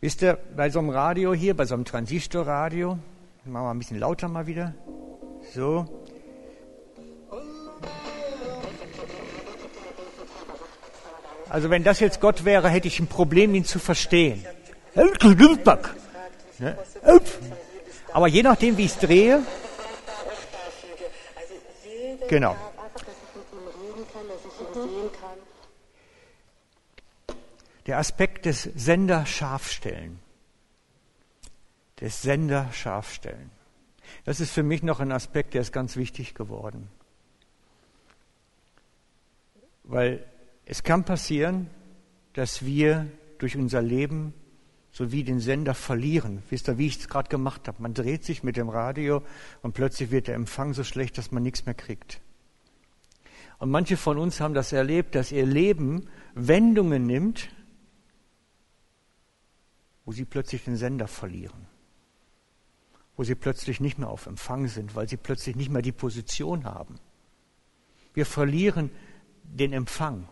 Wisst 0.00 0.22
ihr, 0.22 0.38
bei 0.56 0.70
so 0.70 0.78
einem 0.78 0.90
Radio 0.90 1.34
hier, 1.34 1.56
bei 1.56 1.64
so 1.64 1.74
einem 1.74 1.84
Transistorradio, 1.84 2.98
machen 3.44 3.64
wir 3.64 3.70
ein 3.70 3.78
bisschen 3.78 3.98
lauter 3.98 4.28
mal 4.28 4.46
wieder. 4.46 4.72
So. 5.52 5.86
Also 11.48 11.70
wenn 11.70 11.82
das 11.82 11.98
jetzt 11.98 12.20
Gott 12.20 12.44
wäre, 12.44 12.68
hätte 12.68 12.86
ich 12.86 13.00
ein 13.00 13.08
Problem, 13.08 13.54
ihn 13.54 13.64
zu 13.64 13.80
verstehen. 13.80 14.44
Ne? 14.94 16.76
Aber 18.12 18.28
je 18.28 18.42
nachdem, 18.44 18.76
wie 18.76 18.84
ich 18.84 18.92
es 18.92 18.98
drehe, 18.98 19.42
genau. 22.28 22.54
Der 27.88 27.98
Aspekt 27.98 28.44
des 28.44 28.62
Sender 28.62 29.24
scharfstellen. 29.24 30.18
Des 32.00 32.20
Sender 32.20 32.70
scharfstellen. 32.70 33.50
Das 34.24 34.40
ist 34.40 34.52
für 34.52 34.62
mich 34.62 34.82
noch 34.82 35.00
ein 35.00 35.10
Aspekt, 35.10 35.54
der 35.54 35.62
ist 35.62 35.72
ganz 35.72 35.96
wichtig 35.96 36.34
geworden. 36.34 36.88
Weil 39.84 40.22
es 40.66 40.82
kann 40.82 41.04
passieren, 41.04 41.70
dass 42.34 42.62
wir 42.62 43.06
durch 43.38 43.56
unser 43.56 43.80
Leben 43.80 44.34
so 44.92 45.10
wie 45.10 45.24
den 45.24 45.40
Sender 45.40 45.72
verlieren. 45.72 46.42
Wisst 46.50 46.68
ihr, 46.68 46.76
wie 46.76 46.88
ich 46.88 46.98
es 46.98 47.08
gerade 47.08 47.30
gemacht 47.30 47.68
habe? 47.68 47.80
Man 47.80 47.94
dreht 47.94 48.22
sich 48.22 48.42
mit 48.42 48.58
dem 48.58 48.68
Radio 48.68 49.22
und 49.62 49.72
plötzlich 49.72 50.10
wird 50.10 50.28
der 50.28 50.34
Empfang 50.34 50.74
so 50.74 50.84
schlecht, 50.84 51.16
dass 51.16 51.32
man 51.32 51.42
nichts 51.42 51.64
mehr 51.64 51.74
kriegt. 51.74 52.20
Und 53.58 53.70
manche 53.70 53.96
von 53.96 54.18
uns 54.18 54.40
haben 54.40 54.52
das 54.52 54.72
erlebt, 54.72 55.14
dass 55.14 55.32
ihr 55.32 55.46
Leben 55.46 56.06
Wendungen 56.34 57.06
nimmt, 57.06 57.48
wo 60.08 60.12
sie 60.12 60.24
plötzlich 60.24 60.64
den 60.64 60.78
Sender 60.78 61.06
verlieren, 61.06 61.66
wo 63.14 63.24
sie 63.24 63.34
plötzlich 63.34 63.78
nicht 63.78 63.98
mehr 63.98 64.08
auf 64.08 64.24
Empfang 64.24 64.66
sind, 64.66 64.94
weil 64.94 65.06
sie 65.06 65.18
plötzlich 65.18 65.54
nicht 65.54 65.70
mehr 65.70 65.82
die 65.82 65.92
Position 65.92 66.64
haben. 66.64 66.98
Wir 68.14 68.24
verlieren 68.24 68.90
den 69.42 69.74
Empfang, 69.74 70.26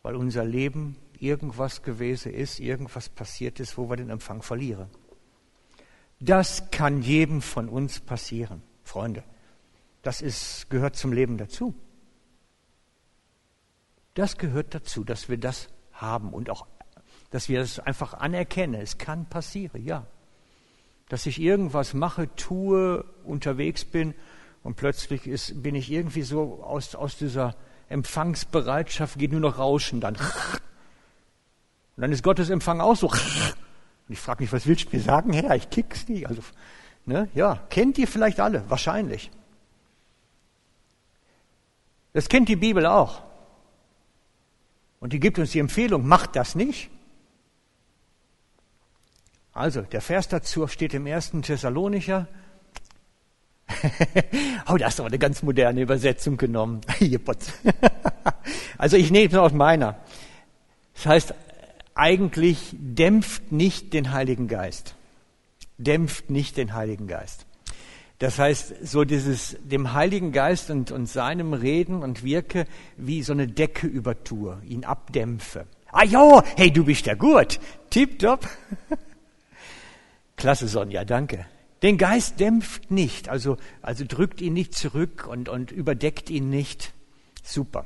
weil 0.00 0.16
unser 0.16 0.46
Leben 0.46 0.96
irgendwas 1.18 1.82
gewesen 1.82 2.32
ist, 2.32 2.58
irgendwas 2.58 3.10
passiert 3.10 3.60
ist, 3.60 3.76
wo 3.76 3.90
wir 3.90 3.96
den 3.96 4.08
Empfang 4.08 4.40
verlieren. 4.40 4.88
Das 6.20 6.70
kann 6.70 7.02
jedem 7.02 7.42
von 7.42 7.68
uns 7.68 8.00
passieren, 8.00 8.62
Freunde. 8.82 9.24
Das 10.00 10.22
ist, 10.22 10.70
gehört 10.70 10.96
zum 10.96 11.12
Leben 11.12 11.36
dazu. 11.36 11.74
Das 14.14 14.38
gehört 14.38 14.74
dazu, 14.74 15.04
dass 15.04 15.28
wir 15.28 15.36
das 15.36 15.68
haben 15.96 16.32
und 16.32 16.50
auch, 16.50 16.66
dass 17.30 17.48
wir 17.48 17.60
es 17.60 17.78
einfach 17.78 18.14
anerkennen. 18.14 18.80
Es 18.80 18.98
kann 18.98 19.26
passieren, 19.26 19.84
ja. 19.84 20.06
Dass 21.08 21.26
ich 21.26 21.40
irgendwas 21.40 21.94
mache, 21.94 22.34
tue, 22.36 23.04
unterwegs 23.24 23.84
bin 23.84 24.14
Und 24.66 24.74
plötzlich 24.74 25.28
ist, 25.28 25.62
bin 25.62 25.76
ich 25.76 25.92
irgendwie 25.92 26.22
so 26.22 26.60
aus, 26.64 26.96
aus 26.96 27.16
dieser 27.16 27.54
Empfangsbereitschaft, 27.88 29.16
geht 29.16 29.30
nur 29.30 29.40
noch 29.40 29.58
Rauschen 29.58 30.00
dann. 30.00 30.16
Und 30.16 32.02
dann 32.02 32.10
ist 32.10 32.24
Gottes 32.24 32.50
Empfang 32.50 32.80
auch 32.80 32.96
so. 32.96 33.06
Und 33.08 33.18
ich 34.08 34.18
frage 34.18 34.42
mich, 34.42 34.52
was 34.52 34.66
willst 34.66 34.92
du 34.92 34.96
mir 34.96 35.02
sagen, 35.02 35.32
Herr? 35.32 35.54
Ich 35.54 35.70
kick's 35.70 36.08
nicht. 36.08 36.26
Also, 36.26 36.42
ne, 37.04 37.28
ja, 37.34 37.60
kennt 37.70 37.96
ihr 37.98 38.08
vielleicht 38.08 38.40
alle, 38.40 38.68
wahrscheinlich. 38.68 39.30
Das 42.12 42.28
kennt 42.28 42.48
die 42.48 42.56
Bibel 42.56 42.86
auch. 42.86 43.22
Und 45.06 45.12
die 45.12 45.20
gibt 45.20 45.38
uns 45.38 45.52
die 45.52 45.60
Empfehlung, 45.60 46.04
macht 46.04 46.34
das 46.34 46.56
nicht. 46.56 46.90
Also, 49.52 49.82
der 49.82 50.00
Vers 50.00 50.26
dazu 50.26 50.66
steht 50.66 50.94
im 50.94 51.06
ersten 51.06 51.42
Thessalonicher. 51.42 52.26
oh, 54.68 54.76
da 54.76 54.86
hast 54.86 54.98
du 54.98 55.04
aber 55.04 55.10
eine 55.10 55.20
ganz 55.20 55.44
moderne 55.44 55.80
Übersetzung 55.80 56.36
genommen. 56.36 56.80
also, 58.78 58.96
ich 58.96 59.12
nehme 59.12 59.28
es 59.28 59.34
aus 59.36 59.52
meiner. 59.52 59.96
Das 60.94 61.06
heißt, 61.06 61.34
eigentlich 61.94 62.74
dämpft 62.76 63.52
nicht 63.52 63.92
den 63.92 64.10
Heiligen 64.10 64.48
Geist. 64.48 64.96
Dämpft 65.78 66.30
nicht 66.30 66.56
den 66.56 66.74
Heiligen 66.74 67.06
Geist. 67.06 67.46
Das 68.18 68.38
heißt, 68.38 68.86
so 68.86 69.04
dieses 69.04 69.56
dem 69.62 69.92
Heiligen 69.92 70.32
Geist 70.32 70.70
und, 70.70 70.90
und 70.90 71.06
seinem 71.06 71.52
Reden 71.52 72.02
und 72.02 72.24
Wirke 72.24 72.66
wie 72.96 73.22
so 73.22 73.32
eine 73.32 73.46
Decke 73.46 73.86
übertue, 73.86 74.58
ihn 74.66 74.84
abdämpfe. 74.84 75.66
Ah 75.92 76.04
jo, 76.04 76.42
hey, 76.56 76.70
du 76.70 76.84
bist 76.84 77.06
ja 77.06 77.14
gut. 77.14 77.60
Tipptopp. 77.90 78.48
Klasse, 80.36 80.68
Sonja, 80.68 81.04
danke. 81.04 81.46
Den 81.82 81.98
Geist 81.98 82.40
dämpft 82.40 82.90
nicht, 82.90 83.28
also, 83.28 83.58
also 83.82 84.04
drückt 84.08 84.40
ihn 84.40 84.54
nicht 84.54 84.74
zurück 84.74 85.26
und, 85.30 85.48
und 85.48 85.70
überdeckt 85.70 86.30
ihn 86.30 86.48
nicht. 86.48 86.94
Super. 87.42 87.84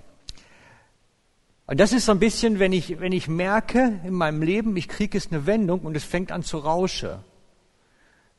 Und 1.67 1.79
das 1.79 1.93
ist 1.93 2.07
so 2.07 2.13
ein 2.13 2.19
bisschen, 2.19 2.59
wenn 2.59 2.73
ich, 2.73 3.01
wenn 3.01 3.13
ich 3.13 3.29
merke 3.29 4.01
in 4.05 4.15
meinem 4.15 4.43
Leben, 4.43 4.77
ich 4.77 4.89
kriege 4.89 5.19
es 5.19 5.31
eine 5.31 5.47
Wendung 5.47 5.81
und 5.81 5.97
es 5.97 6.05
fängt 6.05 6.33
an 6.33 6.43
zu 6.43 6.59
rauschen. 6.59 7.19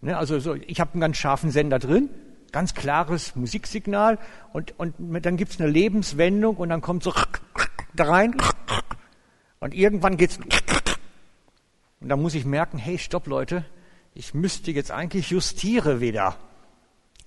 Ne, 0.01 0.17
also 0.17 0.39
so, 0.39 0.55
ich 0.55 0.79
habe 0.79 0.93
einen 0.93 1.01
ganz 1.01 1.17
scharfen 1.17 1.51
Sender 1.51 1.77
drin, 1.77 2.09
ganz 2.51 2.73
klares 2.73 3.35
Musiksignal 3.35 4.17
und, 4.51 4.77
und 4.79 4.95
dann 4.97 5.37
gibt's 5.37 5.59
eine 5.59 5.69
Lebenswendung 5.69 6.57
und 6.57 6.69
dann 6.69 6.81
kommt 6.81 7.03
so 7.03 7.13
da 7.93 8.05
rein 8.05 8.35
und 9.59 9.75
irgendwann 9.75 10.17
geht's 10.17 10.39
und 11.99 12.09
dann 12.09 12.19
muss 12.19 12.33
ich 12.33 12.45
merken, 12.45 12.79
hey, 12.79 12.97
stopp 12.97 13.27
Leute, 13.27 13.63
ich 14.15 14.33
müsste 14.33 14.71
jetzt 14.71 14.89
eigentlich 14.89 15.29
justiere 15.29 16.01
wieder. 16.01 16.35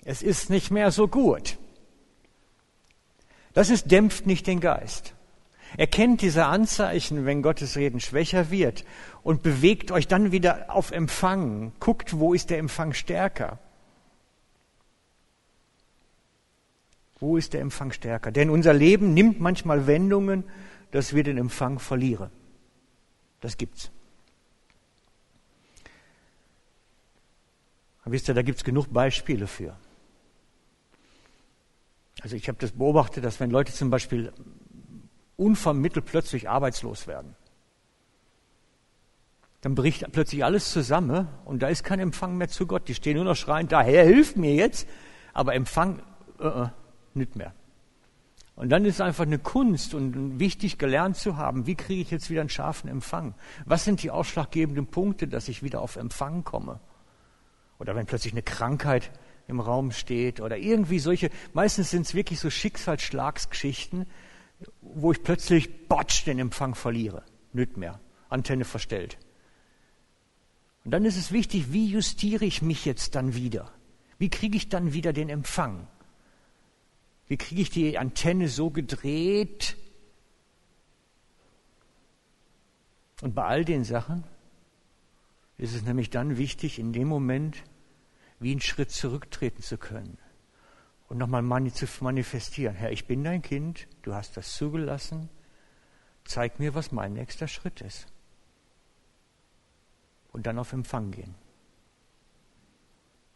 Es 0.05 0.21
ist 0.21 0.51
nicht 0.51 0.73
mehr 0.73 0.91
so 0.91 1.07
gut. 1.07 1.57
Das 3.53 3.71
ist 3.71 3.91
dämpft 3.91 4.27
nicht 4.27 4.49
den 4.49 4.59
Geist. 4.59 5.15
Erkennt 5.77 6.23
diese 6.23 6.47
Anzeichen, 6.47 7.27
wenn 7.27 7.43
Gottes 7.43 7.77
Reden 7.77 8.01
schwächer 8.01 8.51
wird 8.51 8.85
und 9.23 9.43
bewegt 9.43 9.91
euch 9.91 10.07
dann 10.07 10.31
wieder 10.33 10.71
auf 10.71 10.91
Empfang. 10.93 11.73
Guckt, 11.81 12.19
wo 12.19 12.33
ist 12.35 12.51
der 12.51 12.59
Empfang 12.59 12.93
stärker? 12.93 13.59
Wo 17.19 17.37
ist 17.37 17.55
der 17.55 17.61
Empfang 17.61 17.93
stärker? 17.93 18.31
Denn 18.31 18.51
unser 18.51 18.73
Leben 18.73 19.15
nimmt 19.15 19.41
manchmal 19.41 19.87
Wendungen, 19.87 20.45
dass 20.91 21.15
wir 21.15 21.25
den 21.25 21.39
Empfang 21.39 21.79
verlieren. 21.79 22.31
Das 23.41 23.57
gibt's. 23.57 23.91
Aber 28.03 28.13
wisst 28.13 28.29
ihr, 28.29 28.35
da 28.35 28.43
gibt's 28.43 28.63
genug 28.63 28.93
Beispiele 28.93 29.47
für. 29.47 29.77
Also 32.23 32.37
ich 32.37 32.49
habe 32.49 32.59
das 32.59 32.73
beobachtet, 32.73 33.25
dass 33.25 33.41
wenn 33.41 33.51
Leute 33.51 33.73
zum 33.73 33.91
Beispiel 33.91 34.33
unvermittelt 35.37 36.07
plötzlich 36.07 36.49
arbeitslos 36.49 37.07
werden. 37.07 37.37
Dann 39.61 39.75
bricht 39.75 40.11
plötzlich 40.13 40.45
alles 40.45 40.71
zusammen 40.71 41.29
und 41.45 41.63
da 41.63 41.69
ist 41.69 41.85
kein 41.85 41.99
Empfang 41.99 42.37
mehr 42.37 42.49
zu 42.49 42.67
Gott. 42.67 42.87
Die 42.89 42.95
stehen 42.95 43.17
nur 43.17 43.25
noch 43.25 43.37
schreiend 43.37 43.73
da, 43.73 43.83
Herr, 43.83 44.05
hilf 44.05 44.37
mir 44.37 44.55
jetzt. 44.55 44.87
Aber 45.33 45.55
Empfang, 45.55 46.03
uh 46.39 46.45
-uh, 46.45 46.71
nicht 47.15 47.35
mehr. 47.35 47.55
Und 48.57 48.69
dann 48.69 48.85
ist 48.85 48.97
es 48.97 49.01
einfach 49.01 49.25
eine 49.25 49.39
Kunst 49.39 49.95
und 49.95 50.39
wichtig 50.39 50.79
gelernt 50.79 51.17
zu 51.17 51.37
haben, 51.37 51.67
wie 51.67 51.75
kriege 51.75 52.03
ich 52.03 52.11
jetzt 52.11 52.31
wieder 52.31 52.41
einen 52.41 52.51
scharfen 52.51 52.89
Empfang? 52.89 53.35
Was 53.65 53.85
sind 53.85 54.03
die 54.03 54.11
ausschlaggebenden 54.11 54.87
Punkte, 54.87 55.27
dass 55.27 55.49
ich 55.49 55.63
wieder 55.63 55.81
auf 55.81 55.97
Empfang 55.97 56.45
komme? 56.45 56.79
Oder 57.79 57.97
wenn 57.97 58.07
plötzlich 58.07 58.33
eine 58.33 58.43
Krankheit 58.43 59.11
im 59.49 59.61
Raum 59.61 59.91
steht 59.91 60.41
oder 60.41 60.57
irgendwie 60.57 61.01
solche, 61.01 61.31
meistens 61.53 61.91
sind 61.91 62.07
es 62.07 62.15
wirklich 62.15 62.39
so 62.39 62.49
Schicksalsschlagsgeschichten, 62.49 64.07
wo 64.81 65.13
ich 65.13 65.23
plötzlich 65.23 65.89
botsch 65.89 66.25
den 66.25 66.39
Empfang 66.39 66.75
verliere. 66.75 67.25
Nicht 67.53 67.77
mehr. 67.77 68.01
Antenne 68.29 68.65
verstellt. 68.65 69.19
Und 70.85 70.91
dann 70.91 71.05
ist 71.05 71.17
es 71.17 71.33
wichtig, 71.33 71.73
wie 71.73 71.87
justiere 71.87 72.45
ich 72.45 72.63
mich 72.63 72.85
jetzt 72.85 73.15
dann 73.15 73.35
wieder? 73.35 73.73
Wie 74.19 74.29
kriege 74.29 74.57
ich 74.57 74.69
dann 74.69 74.93
wieder 74.93 75.13
den 75.13 75.29
Empfang? 75.29 75.89
Wie 77.27 77.37
kriege 77.37 77.63
ich 77.63 77.71
die 77.71 77.99
Antenne 77.99 78.49
so 78.49 78.71
gedreht? 78.71 79.77
Und 83.23 83.35
bei 83.35 83.45
all 83.45 83.65
den 83.65 83.85
Sachen 83.85 84.25
ist 85.57 85.75
es 85.75 85.83
nämlich 85.83 86.11
dann 86.11 86.37
wichtig, 86.37 86.79
in 86.79 86.93
dem 86.93 87.09
Moment 87.09 87.63
wie 88.41 88.51
einen 88.51 88.61
Schritt 88.61 88.91
zurücktreten 88.91 89.63
zu 89.63 89.79
können 89.79 90.19
und 91.09 91.19
nochmal 91.19 91.73
zu 91.73 91.87
manifestieren. 92.01 92.75
Herr, 92.75 92.93
ich 92.93 93.07
bin 93.07 93.25
dein 93.25 93.43
Kind, 93.43 93.87
du 94.03 94.15
hast 94.15 94.37
das 94.37 94.55
zugelassen, 94.55 95.29
zeig 96.25 96.59
mir, 96.59 96.75
was 96.75 96.93
mein 96.93 97.13
nächster 97.13 97.49
Schritt 97.49 97.81
ist. 97.81 98.07
Und 100.33 100.47
dann 100.47 100.59
auf 100.59 100.73
Empfang 100.73 101.11
gehen. 101.11 101.35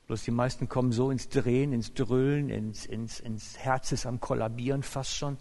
Bloß 0.06 0.24
die 0.24 0.30
meisten 0.30 0.68
kommen 0.68 0.90
so 0.90 1.10
ins 1.10 1.28
Drehen, 1.28 1.72
ins 1.72 1.92
Drüllen, 1.92 2.48
ins, 2.48 2.86
ins, 2.86 3.20
ins 3.20 3.58
Herz 3.58 3.92
ist 3.92 4.06
am 4.06 4.20
Kollabieren 4.20 4.82
fast 4.82 5.14
schon, 5.14 5.36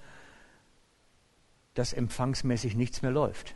dass 1.74 1.94
empfangsmäßig 1.94 2.76
nichts 2.76 3.02
mehr 3.02 3.12
läuft. 3.12 3.56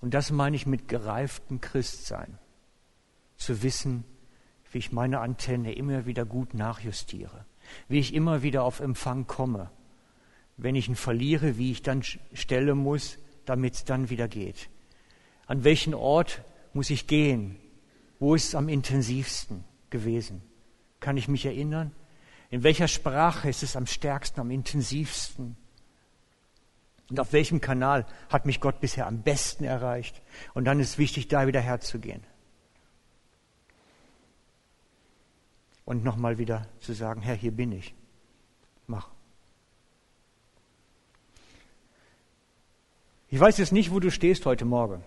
Und 0.00 0.14
das 0.14 0.30
meine 0.30 0.56
ich 0.56 0.66
mit 0.66 0.88
gereiftem 0.88 1.60
Christsein. 1.60 2.38
Zu 3.36 3.62
wissen, 3.62 4.04
wie 4.72 4.78
ich 4.78 4.92
meine 4.92 5.20
Antenne 5.20 5.72
immer 5.72 6.06
wieder 6.06 6.24
gut 6.24 6.54
nachjustiere, 6.54 7.44
wie 7.88 7.98
ich 7.98 8.14
immer 8.14 8.42
wieder 8.42 8.64
auf 8.64 8.80
Empfang 8.80 9.26
komme. 9.26 9.70
Wenn 10.56 10.74
ich 10.74 10.88
ihn 10.88 10.96
verliere, 10.96 11.58
wie 11.58 11.72
ich 11.72 11.82
dann 11.82 12.02
stellen 12.02 12.78
muss, 12.78 13.18
damit 13.44 13.74
es 13.74 13.84
dann 13.84 14.10
wieder 14.10 14.28
geht. 14.28 14.68
An 15.46 15.64
welchen 15.64 15.94
Ort 15.94 16.42
muss 16.72 16.90
ich 16.90 17.06
gehen? 17.06 17.56
Wo 18.18 18.34
ist 18.34 18.48
es 18.48 18.54
am 18.54 18.68
intensivsten 18.68 19.64
gewesen? 19.90 20.42
Kann 21.00 21.16
ich 21.16 21.28
mich 21.28 21.44
erinnern? 21.44 21.92
In 22.50 22.62
welcher 22.62 22.88
Sprache 22.88 23.48
ist 23.48 23.62
es 23.62 23.76
am 23.76 23.86
stärksten, 23.86 24.40
am 24.40 24.50
intensivsten? 24.50 25.56
Und 27.10 27.20
auf 27.20 27.32
welchem 27.32 27.60
Kanal 27.60 28.06
hat 28.30 28.46
mich 28.46 28.60
Gott 28.60 28.80
bisher 28.80 29.06
am 29.06 29.22
besten 29.22 29.64
erreicht? 29.64 30.22
Und 30.54 30.64
dann 30.64 30.80
ist 30.80 30.98
wichtig, 30.98 31.28
da 31.28 31.46
wieder 31.46 31.60
herzugehen. 31.60 32.22
Und 35.84 36.04
nochmal 36.04 36.38
wieder 36.38 36.66
zu 36.80 36.92
sagen, 36.92 37.22
Herr, 37.22 37.34
hier 37.34 37.52
bin 37.52 37.72
ich. 37.72 37.94
Mach. 38.86 39.08
Ich 43.28 43.40
weiß 43.40 43.58
jetzt 43.58 43.72
nicht, 43.72 43.90
wo 43.90 43.98
du 43.98 44.10
stehst 44.10 44.44
heute 44.46 44.64
Morgen 44.64 45.02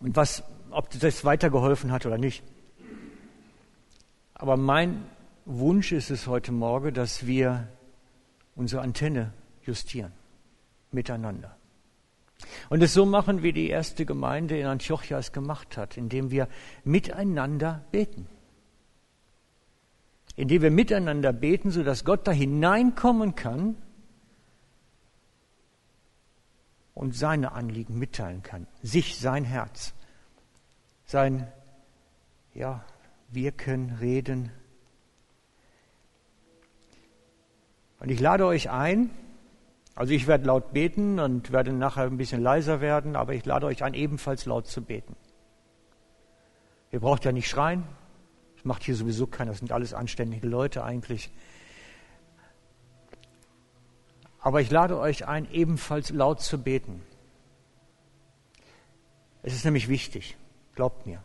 und 0.00 0.16
was, 0.16 0.42
ob 0.70 0.90
das 0.90 1.24
weitergeholfen 1.24 1.90
hat 1.90 2.04
oder 2.04 2.18
nicht. 2.18 2.42
Aber 4.34 4.56
mein 4.56 5.06
Wunsch 5.46 5.92
ist 5.92 6.10
es 6.10 6.26
heute 6.26 6.52
Morgen, 6.52 6.92
dass 6.92 7.26
wir 7.26 7.68
unsere 8.54 8.82
Antenne 8.82 9.32
justieren 9.62 10.12
miteinander. 10.90 11.56
Und 12.68 12.82
es 12.82 12.92
so 12.92 13.06
machen, 13.06 13.42
wie 13.42 13.52
die 13.52 13.68
erste 13.68 14.04
Gemeinde 14.04 14.58
in 14.58 14.66
Antiochia 14.66 15.18
es 15.18 15.32
gemacht 15.32 15.76
hat, 15.76 15.96
indem 15.96 16.30
wir 16.30 16.48
miteinander 16.84 17.84
beten 17.90 18.28
indem 20.36 20.62
wir 20.62 20.70
miteinander 20.70 21.32
beten, 21.32 21.70
sodass 21.70 22.04
Gott 22.04 22.26
da 22.26 22.32
hineinkommen 22.32 23.34
kann 23.34 23.76
und 26.94 27.14
seine 27.14 27.52
Anliegen 27.52 27.98
mitteilen 27.98 28.42
kann, 28.42 28.66
sich, 28.82 29.18
sein 29.18 29.44
Herz, 29.44 29.94
sein 31.04 31.52
ja, 32.52 32.84
Wirken, 33.30 33.96
Reden. 34.00 34.50
Und 38.00 38.10
ich 38.10 38.20
lade 38.20 38.46
euch 38.46 38.70
ein, 38.70 39.10
also 39.94 40.12
ich 40.12 40.26
werde 40.26 40.46
laut 40.46 40.72
beten 40.72 41.20
und 41.20 41.52
werde 41.52 41.72
nachher 41.72 42.04
ein 42.04 42.16
bisschen 42.16 42.42
leiser 42.42 42.80
werden, 42.80 43.16
aber 43.16 43.34
ich 43.34 43.44
lade 43.44 43.66
euch 43.66 43.84
ein, 43.84 43.94
ebenfalls 43.94 44.46
laut 44.46 44.66
zu 44.66 44.82
beten. 44.82 45.16
Ihr 46.90 47.00
braucht 47.00 47.24
ja 47.24 47.32
nicht 47.32 47.48
schreien, 47.48 47.84
macht 48.64 48.82
hier 48.82 48.96
sowieso 48.96 49.26
keiner, 49.26 49.52
das 49.52 49.58
sind 49.58 49.72
alles 49.72 49.94
anständige 49.94 50.46
Leute 50.46 50.84
eigentlich. 50.84 51.30
Aber 54.40 54.60
ich 54.60 54.70
lade 54.70 54.98
euch 54.98 55.26
ein, 55.26 55.50
ebenfalls 55.50 56.10
laut 56.10 56.40
zu 56.40 56.62
beten. 56.62 57.02
Es 59.42 59.54
ist 59.54 59.64
nämlich 59.64 59.88
wichtig, 59.88 60.36
glaubt 60.74 61.06
mir. 61.06 61.22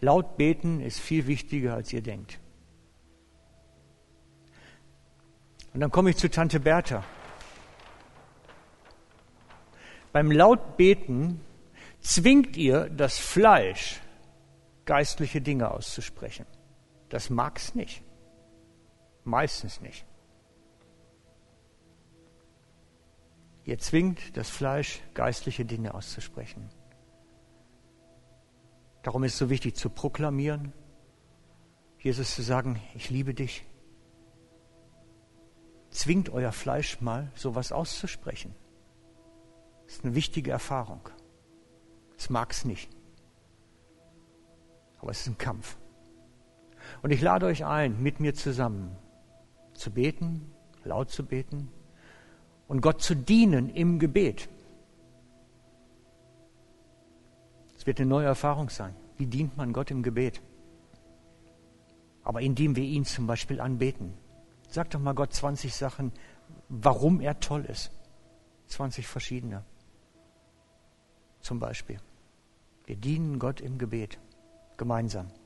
Laut 0.00 0.36
beten 0.36 0.80
ist 0.80 0.98
viel 0.98 1.26
wichtiger, 1.26 1.74
als 1.74 1.92
ihr 1.92 2.02
denkt. 2.02 2.38
Und 5.72 5.80
dann 5.80 5.90
komme 5.90 6.10
ich 6.10 6.16
zu 6.16 6.30
Tante 6.30 6.58
Bertha. 6.58 7.04
Beim 10.12 10.32
Lautbeten 10.32 11.40
zwingt 12.00 12.56
ihr 12.56 12.88
das 12.88 13.18
Fleisch, 13.18 14.00
geistliche 14.84 15.40
Dinge 15.40 15.70
auszusprechen. 15.70 16.46
Das 17.08 17.30
mag 17.30 17.58
es 17.58 17.74
nicht. 17.74 18.02
Meistens 19.24 19.80
nicht. 19.80 20.06
Ihr 23.64 23.78
zwingt 23.78 24.36
das 24.36 24.48
Fleisch, 24.48 25.00
geistliche 25.14 25.64
Dinge 25.64 25.94
auszusprechen. 25.94 26.70
Darum 29.02 29.24
ist 29.24 29.34
es 29.34 29.38
so 29.38 29.50
wichtig 29.50 29.76
zu 29.76 29.90
proklamieren, 29.90 30.72
Jesus 31.98 32.34
zu 32.34 32.42
sagen, 32.42 32.80
ich 32.94 33.10
liebe 33.10 33.34
dich. 33.34 33.66
Zwingt 35.90 36.30
euer 36.30 36.52
Fleisch 36.52 37.00
mal, 37.00 37.30
sowas 37.34 37.72
auszusprechen. 37.72 38.54
Das 39.84 39.96
ist 39.96 40.04
eine 40.04 40.14
wichtige 40.14 40.50
Erfahrung. 40.50 41.08
Es 42.16 42.30
mag 42.30 42.52
es 42.52 42.64
nicht. 42.64 42.90
Aber 45.00 45.10
es 45.10 45.22
ist 45.22 45.28
ein 45.28 45.38
Kampf. 45.38 45.76
Und 47.02 47.10
ich 47.10 47.20
lade 47.20 47.46
euch 47.46 47.64
ein, 47.64 48.02
mit 48.02 48.20
mir 48.20 48.34
zusammen 48.34 48.96
zu 49.74 49.90
beten, 49.90 50.52
laut 50.84 51.10
zu 51.10 51.24
beten 51.24 51.70
und 52.68 52.80
Gott 52.80 53.02
zu 53.02 53.14
dienen 53.14 53.70
im 53.70 53.98
Gebet. 53.98 54.48
Es 57.76 57.86
wird 57.86 58.00
eine 58.00 58.08
neue 58.08 58.26
Erfahrung 58.26 58.68
sein. 58.68 58.94
Wie 59.16 59.26
dient 59.26 59.56
man 59.56 59.72
Gott 59.72 59.90
im 59.90 60.02
Gebet? 60.02 60.42
Aber 62.22 62.42
indem 62.42 62.76
wir 62.76 62.84
ihn 62.84 63.04
zum 63.04 63.26
Beispiel 63.26 63.60
anbeten. 63.60 64.12
Sag 64.68 64.90
doch 64.90 65.00
mal 65.00 65.14
Gott 65.14 65.32
20 65.32 65.74
Sachen, 65.74 66.12
warum 66.68 67.20
er 67.20 67.40
toll 67.40 67.64
ist. 67.64 67.90
20 68.66 69.06
verschiedene 69.06 69.64
zum 71.40 71.58
Beispiel. 71.58 71.98
Wir 72.84 72.96
dienen 72.96 73.38
Gott 73.38 73.60
im 73.60 73.78
Gebet 73.78 74.18
gemeinsam. 74.80 75.39